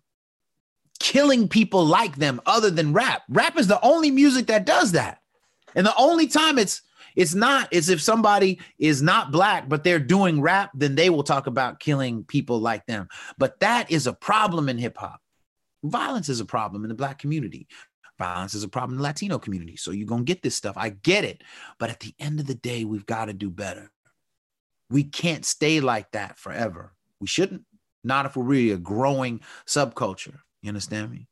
killing 1.00 1.48
people 1.48 1.84
like 1.84 2.18
them 2.18 2.40
other 2.46 2.70
than 2.70 2.94
rap 2.94 3.24
rap 3.28 3.58
is 3.58 3.66
the 3.66 3.84
only 3.84 4.12
music 4.12 4.46
that 4.46 4.68
does 4.68 4.92
that 4.92 5.20
and 5.74 5.84
the 5.84 5.96
only 5.98 6.28
time 6.28 6.60
it's 6.60 6.84
it's 7.16 7.34
not 7.34 7.74
as 7.74 7.90
if 7.90 8.00
somebody 8.00 8.60
is 8.78 9.02
not 9.02 9.32
black 9.32 9.68
but 9.68 9.84
they're 9.84 9.98
doing 9.98 10.40
rap 10.42 10.70
then 10.76 10.94
they 10.94 11.10
will 11.10 11.24
talk 11.24 11.48
about 11.48 11.80
killing 11.80 12.24
people 12.26 12.60
like 12.60 12.86
them 12.86 13.08
but 13.40 13.60
that 13.62 13.90
is 13.90 14.06
a 14.06 14.14
problem 14.14 14.70
in 14.70 14.78
hip 14.78 14.96
hop 14.96 15.21
Violence 15.84 16.30
is 16.30 16.40
a 16.40 16.46
problem 16.46 16.84
in 16.84 16.90
the 16.90 16.96
Black 16.96 17.20
community. 17.20 17.68
Violence 18.20 18.54
is 18.54 18.64
a 18.64 18.70
problem 18.70 18.94
in 18.94 18.98
the 18.98 19.04
Latino 19.04 19.40
community. 19.40 19.76
So 19.76 19.92
you're 19.92 20.08
going 20.08 20.26
to 20.26 20.32
get 20.32 20.44
this 20.44 20.56
stuff. 20.56 20.76
I 20.78 20.90
get 20.90 21.24
it. 21.24 21.44
But 21.80 21.90
at 21.90 22.00
the 22.02 22.14
end 22.20 22.40
of 22.40 22.46
the 22.46 22.56
day, 22.56 22.86
we've 22.86 23.06
got 23.06 23.26
to 23.26 23.34
do 23.34 23.50
better. 23.50 23.92
We 24.90 25.04
can't 25.04 25.46
stay 25.46 25.80
like 25.80 26.12
that 26.12 26.38
forever. 26.38 26.94
We 27.20 27.28
shouldn't. 27.28 27.64
Not 28.04 28.26
if 28.26 28.36
we're 28.36 28.44
really 28.44 28.72
a 28.72 28.78
growing 28.78 29.42
subculture. 29.66 30.38
You 30.62 30.70
understand 30.70 31.12
me? 31.12 31.28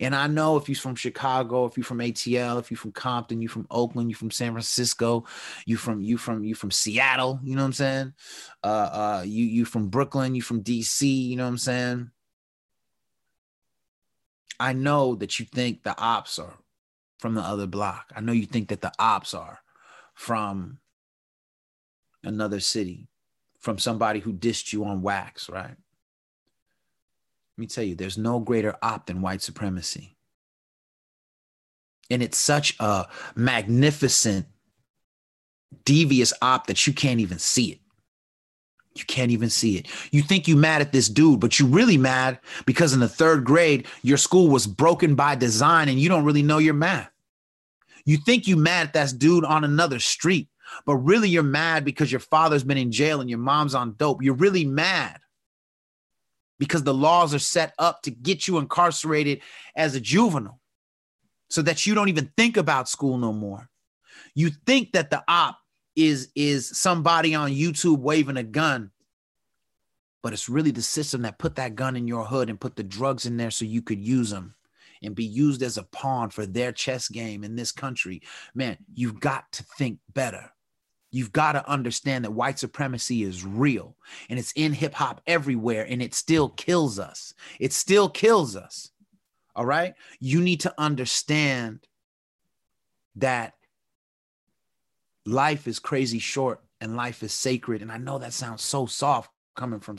And 0.00 0.14
I 0.14 0.26
know 0.26 0.56
if 0.56 0.68
you're 0.68 0.76
from 0.76 0.94
Chicago, 0.94 1.64
if 1.64 1.76
you're 1.76 1.84
from 1.84 1.98
ATL, 1.98 2.58
if 2.58 2.70
you're 2.70 2.78
from 2.78 2.92
Compton, 2.92 3.40
you're 3.40 3.48
from 3.48 3.66
Oakland, 3.70 4.10
you're 4.10 4.18
from 4.18 4.30
San 4.30 4.52
Francisco, 4.52 5.24
you 5.64 5.76
from 5.76 6.02
you 6.02 6.18
from 6.18 6.44
you 6.44 6.54
from 6.54 6.70
Seattle, 6.70 7.40
you 7.42 7.56
know 7.56 7.62
what 7.62 7.66
I'm 7.68 7.72
saying? 7.72 8.12
Uh 8.62 8.66
uh 8.66 9.22
you 9.24 9.44
you 9.44 9.64
from 9.64 9.88
Brooklyn, 9.88 10.34
you 10.34 10.42
from 10.42 10.62
DC, 10.62 11.28
you 11.28 11.36
know 11.36 11.44
what 11.44 11.50
I'm 11.50 11.58
saying? 11.58 12.10
I 14.62 14.74
know 14.74 15.16
that 15.16 15.40
you 15.40 15.44
think 15.44 15.82
the 15.82 15.98
ops 16.00 16.38
are 16.38 16.56
from 17.18 17.34
the 17.34 17.40
other 17.40 17.66
block. 17.66 18.12
I 18.14 18.20
know 18.20 18.30
you 18.30 18.46
think 18.46 18.68
that 18.68 18.80
the 18.80 18.92
ops 18.96 19.34
are 19.34 19.58
from 20.14 20.78
another 22.22 22.60
city, 22.60 23.08
from 23.58 23.78
somebody 23.78 24.20
who 24.20 24.32
dissed 24.32 24.72
you 24.72 24.84
on 24.84 25.02
wax, 25.02 25.50
right? 25.50 25.76
Let 27.56 27.58
me 27.58 27.66
tell 27.66 27.82
you, 27.82 27.96
there's 27.96 28.16
no 28.16 28.38
greater 28.38 28.76
op 28.80 29.06
than 29.06 29.20
white 29.20 29.42
supremacy. 29.42 30.16
And 32.08 32.22
it's 32.22 32.38
such 32.38 32.76
a 32.78 33.08
magnificent, 33.34 34.46
devious 35.84 36.32
op 36.40 36.68
that 36.68 36.86
you 36.86 36.92
can't 36.92 37.18
even 37.18 37.40
see 37.40 37.72
it. 37.72 37.80
You 38.94 39.04
can't 39.06 39.30
even 39.30 39.48
see 39.48 39.78
it. 39.78 39.88
You 40.10 40.22
think 40.22 40.46
you 40.46 40.56
mad 40.56 40.82
at 40.82 40.92
this 40.92 41.08
dude, 41.08 41.40
but 41.40 41.58
you're 41.58 41.68
really 41.68 41.96
mad 41.96 42.38
because 42.66 42.92
in 42.92 43.00
the 43.00 43.08
third 43.08 43.44
grade, 43.44 43.86
your 44.02 44.18
school 44.18 44.48
was 44.48 44.66
broken 44.66 45.14
by 45.14 45.34
design 45.34 45.88
and 45.88 45.98
you 45.98 46.08
don't 46.08 46.24
really 46.24 46.42
know 46.42 46.58
your 46.58 46.74
math. 46.74 47.10
You 48.04 48.18
think 48.18 48.46
you 48.46 48.56
mad 48.56 48.88
at 48.88 48.92
that 48.94 49.18
dude 49.18 49.44
on 49.44 49.64
another 49.64 49.98
street, 49.98 50.48
but 50.84 50.96
really 50.96 51.28
you're 51.28 51.42
mad 51.42 51.84
because 51.84 52.12
your 52.12 52.20
father's 52.20 52.64
been 52.64 52.76
in 52.76 52.92
jail 52.92 53.20
and 53.20 53.30
your 53.30 53.38
mom's 53.38 53.74
on 53.74 53.94
dope. 53.94 54.22
You're 54.22 54.34
really 54.34 54.64
mad 54.64 55.18
because 56.58 56.82
the 56.82 56.94
laws 56.94 57.34
are 57.34 57.38
set 57.38 57.72
up 57.78 58.02
to 58.02 58.10
get 58.10 58.46
you 58.46 58.58
incarcerated 58.58 59.40
as 59.74 59.94
a 59.94 60.00
juvenile 60.00 60.60
so 61.48 61.62
that 61.62 61.86
you 61.86 61.94
don't 61.94 62.08
even 62.08 62.30
think 62.36 62.56
about 62.56 62.88
school 62.88 63.18
no 63.18 63.32
more. 63.32 63.68
You 64.34 64.50
think 64.66 64.92
that 64.92 65.10
the 65.10 65.22
op 65.28 65.56
is 65.96 66.30
is 66.34 66.76
somebody 66.78 67.34
on 67.34 67.50
YouTube 67.50 67.98
waving 67.98 68.36
a 68.36 68.42
gun, 68.42 68.90
but 70.22 70.32
it's 70.32 70.48
really 70.48 70.70
the 70.70 70.82
system 70.82 71.22
that 71.22 71.38
put 71.38 71.56
that 71.56 71.74
gun 71.74 71.96
in 71.96 72.06
your 72.06 72.24
hood 72.24 72.48
and 72.48 72.60
put 72.60 72.76
the 72.76 72.82
drugs 72.82 73.26
in 73.26 73.36
there 73.36 73.50
so 73.50 73.64
you 73.64 73.82
could 73.82 74.00
use 74.00 74.30
them 74.30 74.54
and 75.02 75.14
be 75.14 75.24
used 75.24 75.62
as 75.62 75.78
a 75.78 75.82
pawn 75.82 76.30
for 76.30 76.46
their 76.46 76.72
chess 76.72 77.08
game 77.08 77.44
in 77.44 77.56
this 77.56 77.72
country. 77.72 78.22
Man, 78.54 78.78
you've 78.94 79.20
got 79.20 79.50
to 79.52 79.64
think 79.76 79.98
better. 80.14 80.50
You've 81.10 81.32
got 81.32 81.52
to 81.52 81.68
understand 81.68 82.24
that 82.24 82.30
white 82.30 82.58
supremacy 82.58 83.22
is 83.22 83.44
real 83.44 83.96
and 84.30 84.38
it's 84.38 84.52
in 84.52 84.72
hip 84.72 84.94
hop 84.94 85.20
everywhere 85.26 85.86
and 85.86 86.00
it 86.00 86.14
still 86.14 86.48
kills 86.48 86.98
us. 86.98 87.34
It 87.60 87.72
still 87.74 88.08
kills 88.08 88.56
us. 88.56 88.90
All 89.54 89.66
right. 89.66 89.94
You 90.20 90.40
need 90.40 90.60
to 90.60 90.74
understand 90.78 91.86
that 93.16 93.54
life 95.26 95.66
is 95.68 95.78
crazy 95.78 96.18
short 96.18 96.60
and 96.80 96.96
life 96.96 97.22
is 97.22 97.32
sacred. 97.32 97.82
And 97.82 97.92
I 97.92 97.98
know 97.98 98.18
that 98.18 98.32
sounds 98.32 98.62
so 98.62 98.86
soft 98.86 99.30
coming 99.54 99.80
from, 99.80 99.98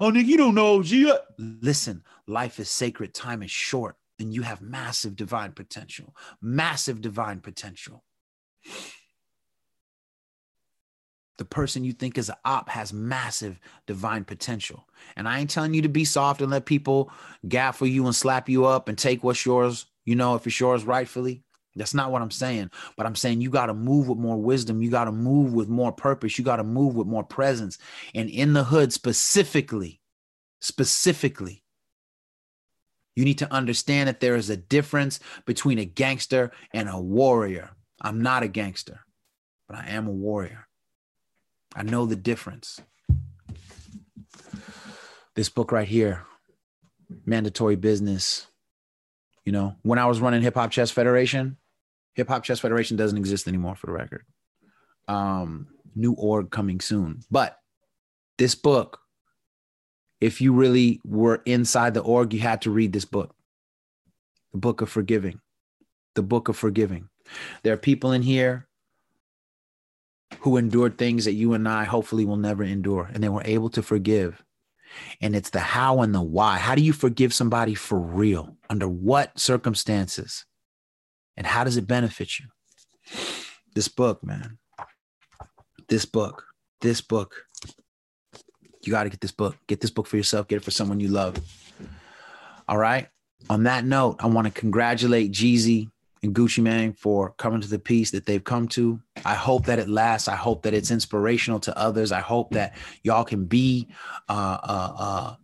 oh, 0.00 0.10
nigga, 0.10 0.26
you 0.26 0.36
don't 0.36 0.54
know. 0.54 0.82
G. 0.82 1.12
Listen, 1.38 2.02
life 2.26 2.58
is 2.58 2.70
sacred, 2.70 3.14
time 3.14 3.42
is 3.42 3.50
short, 3.50 3.96
and 4.18 4.32
you 4.32 4.42
have 4.42 4.60
massive 4.60 5.16
divine 5.16 5.52
potential, 5.52 6.14
massive 6.40 7.00
divine 7.00 7.40
potential. 7.40 8.02
The 11.36 11.44
person 11.44 11.84
you 11.84 11.92
think 11.92 12.16
is 12.16 12.28
an 12.28 12.36
op 12.44 12.68
has 12.68 12.92
massive 12.92 13.58
divine 13.86 14.24
potential. 14.24 14.86
And 15.16 15.28
I 15.28 15.40
ain't 15.40 15.50
telling 15.50 15.74
you 15.74 15.82
to 15.82 15.88
be 15.88 16.04
soft 16.04 16.40
and 16.40 16.50
let 16.50 16.64
people 16.64 17.10
gaffle 17.46 17.90
you 17.90 18.06
and 18.06 18.14
slap 18.14 18.48
you 18.48 18.66
up 18.66 18.88
and 18.88 18.96
take 18.96 19.24
what's 19.24 19.44
yours, 19.44 19.86
you 20.04 20.14
know, 20.14 20.36
if 20.36 20.46
it's 20.46 20.58
yours 20.60 20.84
rightfully. 20.84 21.43
That's 21.76 21.94
not 21.94 22.12
what 22.12 22.22
I'm 22.22 22.30
saying. 22.30 22.70
But 22.96 23.06
I'm 23.06 23.16
saying 23.16 23.40
you 23.40 23.50
got 23.50 23.66
to 23.66 23.74
move 23.74 24.08
with 24.08 24.18
more 24.18 24.36
wisdom. 24.36 24.82
You 24.82 24.90
got 24.90 25.04
to 25.04 25.12
move 25.12 25.52
with 25.52 25.68
more 25.68 25.92
purpose. 25.92 26.38
You 26.38 26.44
got 26.44 26.56
to 26.56 26.64
move 26.64 26.94
with 26.94 27.06
more 27.06 27.24
presence. 27.24 27.78
And 28.14 28.30
in 28.30 28.52
the 28.52 28.64
hood 28.64 28.92
specifically, 28.92 30.00
specifically, 30.60 31.64
you 33.16 33.24
need 33.24 33.38
to 33.38 33.52
understand 33.52 34.08
that 34.08 34.20
there 34.20 34.36
is 34.36 34.50
a 34.50 34.56
difference 34.56 35.20
between 35.46 35.78
a 35.78 35.84
gangster 35.84 36.50
and 36.72 36.88
a 36.88 37.00
warrior. 37.00 37.70
I'm 38.00 38.22
not 38.22 38.42
a 38.42 38.48
gangster, 38.48 39.00
but 39.68 39.78
I 39.78 39.88
am 39.88 40.06
a 40.08 40.12
warrior. 40.12 40.66
I 41.74 41.82
know 41.82 42.06
the 42.06 42.16
difference. 42.16 42.80
This 45.34 45.48
book 45.48 45.72
right 45.72 45.88
here, 45.88 46.22
Mandatory 47.26 47.76
Business 47.76 48.46
You 49.44 49.52
know, 49.52 49.76
when 49.82 49.98
I 49.98 50.06
was 50.06 50.20
running 50.20 50.42
Hip 50.42 50.54
Hop 50.54 50.70
Chess 50.70 50.90
Federation, 50.90 51.56
Hip 52.14 52.28
Hop 52.28 52.44
Chess 52.44 52.60
Federation 52.60 52.96
doesn't 52.96 53.18
exist 53.18 53.48
anymore 53.48 53.74
for 53.74 53.86
the 53.86 53.92
record. 53.92 54.24
Um, 55.08 55.68
new 55.94 56.12
org 56.12 56.50
coming 56.50 56.80
soon. 56.80 57.20
But 57.30 57.58
this 58.38 58.54
book, 58.54 59.00
if 60.20 60.40
you 60.40 60.52
really 60.52 61.00
were 61.04 61.42
inside 61.44 61.94
the 61.94 62.00
org, 62.00 62.32
you 62.32 62.40
had 62.40 62.62
to 62.62 62.70
read 62.70 62.92
this 62.92 63.04
book. 63.04 63.34
The 64.52 64.58
book 64.58 64.80
of 64.80 64.88
forgiving. 64.88 65.40
The 66.14 66.22
book 66.22 66.48
of 66.48 66.56
forgiving. 66.56 67.08
There 67.62 67.72
are 67.72 67.78
people 67.78 68.12
in 68.12 68.22
here 68.22 68.68
who 70.40 70.56
endured 70.56 70.98
things 70.98 71.24
that 71.24 71.32
you 71.32 71.54
and 71.54 71.68
I 71.68 71.84
hopefully 71.84 72.24
will 72.24 72.36
never 72.36 72.62
endure, 72.62 73.10
and 73.12 73.22
they 73.22 73.28
were 73.28 73.42
able 73.44 73.70
to 73.70 73.82
forgive. 73.82 74.42
And 75.20 75.34
it's 75.34 75.50
the 75.50 75.60
how 75.60 76.02
and 76.02 76.14
the 76.14 76.22
why. 76.22 76.58
How 76.58 76.74
do 76.74 76.82
you 76.82 76.92
forgive 76.92 77.34
somebody 77.34 77.74
for 77.74 77.98
real? 77.98 78.56
Under 78.70 78.88
what 78.88 79.38
circumstances? 79.38 80.44
And 81.36 81.46
how 81.46 81.64
does 81.64 81.76
it 81.76 81.86
benefit 81.86 82.38
you? 82.38 82.46
This 83.74 83.88
book, 83.88 84.24
man. 84.24 84.58
This 85.88 86.04
book. 86.04 86.44
This 86.80 87.00
book. 87.00 87.46
You 88.82 88.92
got 88.92 89.04
to 89.04 89.10
get 89.10 89.20
this 89.20 89.32
book. 89.32 89.56
Get 89.66 89.80
this 89.80 89.90
book 89.90 90.06
for 90.06 90.16
yourself. 90.16 90.48
Get 90.48 90.56
it 90.56 90.64
for 90.64 90.70
someone 90.70 91.00
you 91.00 91.08
love. 91.08 91.38
All 92.68 92.78
right. 92.78 93.08
On 93.50 93.64
that 93.64 93.84
note, 93.84 94.16
I 94.20 94.26
want 94.26 94.46
to 94.46 94.52
congratulate 94.52 95.32
Jeezy 95.32 95.90
and 96.22 96.34
Gucci 96.34 96.62
Mane 96.62 96.94
for 96.94 97.30
coming 97.32 97.60
to 97.60 97.68
the 97.68 97.78
peace 97.78 98.10
that 98.12 98.24
they've 98.24 98.42
come 98.42 98.68
to. 98.68 99.00
I 99.24 99.34
hope 99.34 99.66
that 99.66 99.78
it 99.78 99.88
lasts. 99.88 100.28
I 100.28 100.36
hope 100.36 100.62
that 100.62 100.72
it's 100.72 100.90
inspirational 100.90 101.60
to 101.60 101.78
others. 101.78 102.12
I 102.12 102.20
hope 102.20 102.50
that 102.52 102.74
y'all 103.02 103.24
can 103.24 103.44
be 103.44 103.88
uh, 104.28 104.58
uh, 104.62 104.92
uh, 104.98 105.34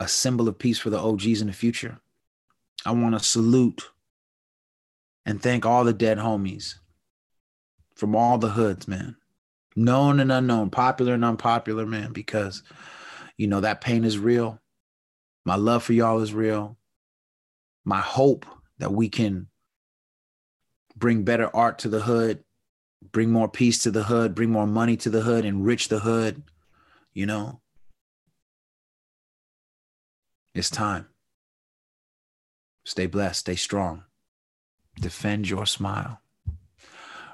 a 0.00 0.08
symbol 0.08 0.48
of 0.48 0.58
peace 0.58 0.78
for 0.78 0.90
the 0.90 0.98
OGs 0.98 1.40
in 1.40 1.46
the 1.46 1.52
future. 1.52 2.00
I 2.84 2.90
want 2.92 3.16
to 3.16 3.24
salute 3.24 3.90
and 5.24 5.40
thank 5.40 5.64
all 5.64 5.84
the 5.84 5.92
dead 5.92 6.18
homies 6.18 6.76
from 7.94 8.16
all 8.16 8.38
the 8.38 8.48
hoods, 8.48 8.88
man. 8.88 9.16
Known 9.76 10.18
and 10.18 10.32
unknown, 10.32 10.70
popular 10.70 11.14
and 11.14 11.24
unpopular, 11.24 11.86
man, 11.86 12.12
because 12.12 12.62
you 13.36 13.46
know 13.46 13.60
that 13.60 13.80
pain 13.80 14.04
is 14.04 14.18
real 14.18 14.60
my 15.44 15.56
love 15.56 15.82
for 15.82 15.92
y'all 15.92 16.20
is 16.20 16.34
real. 16.34 16.76
My 17.84 18.00
hope 18.00 18.46
that 18.78 18.92
we 18.92 19.08
can 19.08 19.48
bring 20.96 21.24
better 21.24 21.54
art 21.54 21.78
to 21.80 21.88
the 21.88 22.00
hood, 22.00 22.44
bring 23.10 23.30
more 23.30 23.48
peace 23.48 23.82
to 23.84 23.90
the 23.90 24.04
hood, 24.04 24.34
bring 24.34 24.50
more 24.50 24.66
money 24.66 24.96
to 24.98 25.10
the 25.10 25.22
hood, 25.22 25.44
enrich 25.44 25.88
the 25.88 26.00
hood, 26.00 26.42
you 27.12 27.26
know. 27.26 27.59
It's 30.54 30.70
time. 30.70 31.06
Stay 32.84 33.06
blessed, 33.06 33.40
stay 33.40 33.56
strong. 33.56 34.04
Defend 35.00 35.48
your 35.48 35.66
smile. 35.66 36.20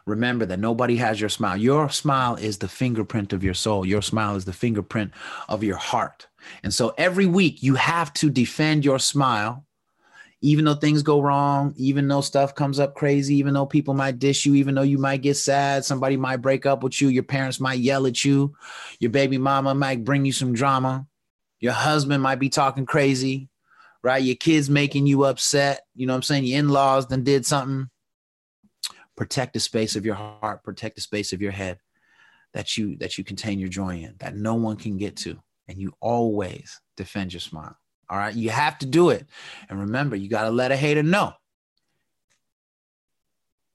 Remember 0.07 0.47
that 0.47 0.61
nobody 0.61 0.97
has 0.97 1.21
your 1.21 1.29
smile. 1.31 1.57
Your 1.57 1.89
smile 1.89 2.37
is 2.37 2.59
the 2.59 2.69
fingerprint 2.69 3.33
of 3.33 3.43
your 3.43 3.55
soul. 3.55 3.85
Your 3.85 4.03
smile 4.03 4.37
is 4.37 4.45
the 4.45 4.53
fingerprint 4.53 5.11
of 5.49 5.65
your 5.65 5.77
heart. 5.77 6.29
And 6.63 6.73
so 6.73 6.95
every 6.97 7.27
week 7.27 7.63
you 7.63 7.75
have 7.75 8.13
to 8.15 8.31
defend 8.31 8.85
your 8.85 9.01
smile, 9.01 9.65
even 10.43 10.65
though 10.65 10.75
things 10.75 11.03
go 11.03 11.21
wrong, 11.21 11.75
even 11.77 12.07
though 12.07 12.21
stuff 12.21 12.55
comes 12.55 12.79
up 12.79 12.95
crazy, 12.95 13.35
even 13.37 13.55
though 13.55 13.67
people 13.67 13.95
might 13.95 14.21
dish 14.21 14.47
you, 14.47 14.55
even 14.55 14.77
though 14.77 14.83
you 14.83 14.99
might 14.99 15.23
get 15.23 15.35
sad, 15.35 15.85
somebody 15.85 16.17
might 16.17 16.37
break 16.37 16.67
up 16.67 16.85
with 16.85 17.01
you, 17.01 17.09
your 17.09 17.25
parents 17.25 17.59
might 17.59 17.81
yell 17.81 18.07
at 18.07 18.25
you, 18.25 18.55
your 19.01 19.11
baby 19.11 19.39
mama 19.39 19.75
might 19.75 20.05
bring 20.05 20.25
you 20.25 20.33
some 20.33 20.53
drama, 20.53 21.05
your 21.61 21.73
husband 21.73 22.23
might 22.23 22.39
be 22.39 22.49
talking 22.49 22.87
crazy, 22.87 23.49
right? 24.03 24.23
Your 24.23 24.37
kids 24.37 24.69
making 24.69 25.07
you 25.07 25.25
upset, 25.25 25.83
you 25.95 26.07
know 26.07 26.13
what 26.13 26.19
I'm 26.19 26.23
saying? 26.23 26.45
Your 26.45 26.59
in 26.59 26.69
laws 26.69 27.07
then 27.07 27.25
did 27.25 27.47
something. 27.47 27.89
Protect 29.17 29.55
the 29.55 29.61
space 29.61 29.97
of 29.97 30.05
your 30.05 30.15
heart. 30.15 30.63
Protect 30.63 30.97
the 30.97 31.01
space 31.01 31.33
of 31.33 31.41
your 31.41 31.53
head 31.53 31.79
that 32.53 32.77
you 32.77 32.97
that 32.99 33.17
you 33.17 33.25
contain 33.25 33.59
your 33.59 33.69
joy 33.69 33.97
in 33.97 34.15
that 34.19 34.37
no 34.37 34.55
one 34.55 34.77
can 34.77 34.99
get 34.99 35.17
to. 35.17 35.39
And 35.69 35.79
you 35.79 35.95
always 36.01 36.81
defend 36.97 37.33
your 37.33 37.41
smile. 37.41 37.77
All 38.09 38.19
right? 38.19 38.35
You 38.35 38.51
have 38.51 38.79
to 38.79 38.87
do 38.87 39.11
it. 39.11 39.27
And 39.69 39.81
remember 39.81 40.15
you 40.15 40.29
got 40.29 40.45
to 40.45 40.51
let 40.51 40.71
a 40.71 40.77
hater 40.77 41.03
know. 41.03 41.33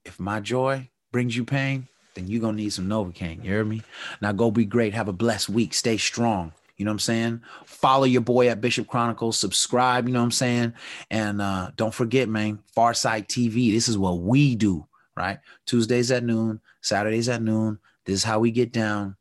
If 0.04 0.18
my 0.18 0.40
joy 0.40 0.90
brings 1.10 1.36
you 1.36 1.44
pain 1.44 1.88
then 2.14 2.28
you're 2.28 2.40
gonna 2.40 2.58
need 2.58 2.72
some 2.72 2.88
novocaine. 2.88 3.42
You 3.42 3.50
hear 3.50 3.64
me? 3.64 3.82
Now 4.20 4.32
go 4.32 4.50
be 4.50 4.66
great. 4.66 4.92
Have 4.92 5.08
a 5.08 5.12
blessed 5.14 5.48
week. 5.48 5.72
Stay 5.72 5.96
strong 5.96 6.52
you 6.76 6.84
know 6.84 6.90
what 6.90 6.94
I'm 6.94 6.98
saying? 7.00 7.40
Follow 7.64 8.04
your 8.04 8.22
boy 8.22 8.48
at 8.48 8.60
Bishop 8.60 8.86
Chronicles, 8.88 9.38
subscribe, 9.38 10.06
you 10.06 10.14
know 10.14 10.20
what 10.20 10.26
I'm 10.26 10.30
saying? 10.32 10.72
And 11.10 11.40
uh, 11.40 11.70
don't 11.76 11.94
forget, 11.94 12.28
man, 12.28 12.58
Farsight 12.76 13.26
TV. 13.28 13.72
This 13.72 13.88
is 13.88 13.98
what 13.98 14.18
we 14.18 14.56
do 14.56 14.86
right? 15.16 15.38
Tuesdays 15.66 16.10
at 16.10 16.24
noon, 16.24 16.60
Saturdays 16.80 17.28
at 17.28 17.42
noon. 17.42 17.78
This 18.04 18.16
is 18.16 18.24
how 18.24 18.40
we 18.40 18.50
get 18.50 18.72
down. 18.72 19.16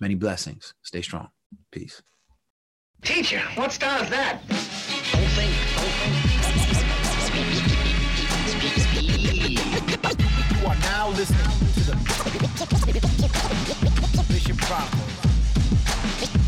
Many 0.00 0.14
blessings. 0.14 0.74
Stay 0.82 1.02
strong. 1.02 1.28
Peace. 1.70 2.02
Teacher, 3.02 3.40
what 3.54 3.72
style 3.72 4.02
is 4.02 4.10
that? 4.10 4.40
Don't 4.48 4.58
think, 5.34 5.52
don't 5.76 5.92
think. 5.92 6.32
You 10.60 10.66
are 10.66 10.76
now 10.76 11.08
listening 11.10 11.40
to 11.74 11.80
the 14.16 14.24
Bishop 14.28 14.58
Chronicles. 14.62 15.25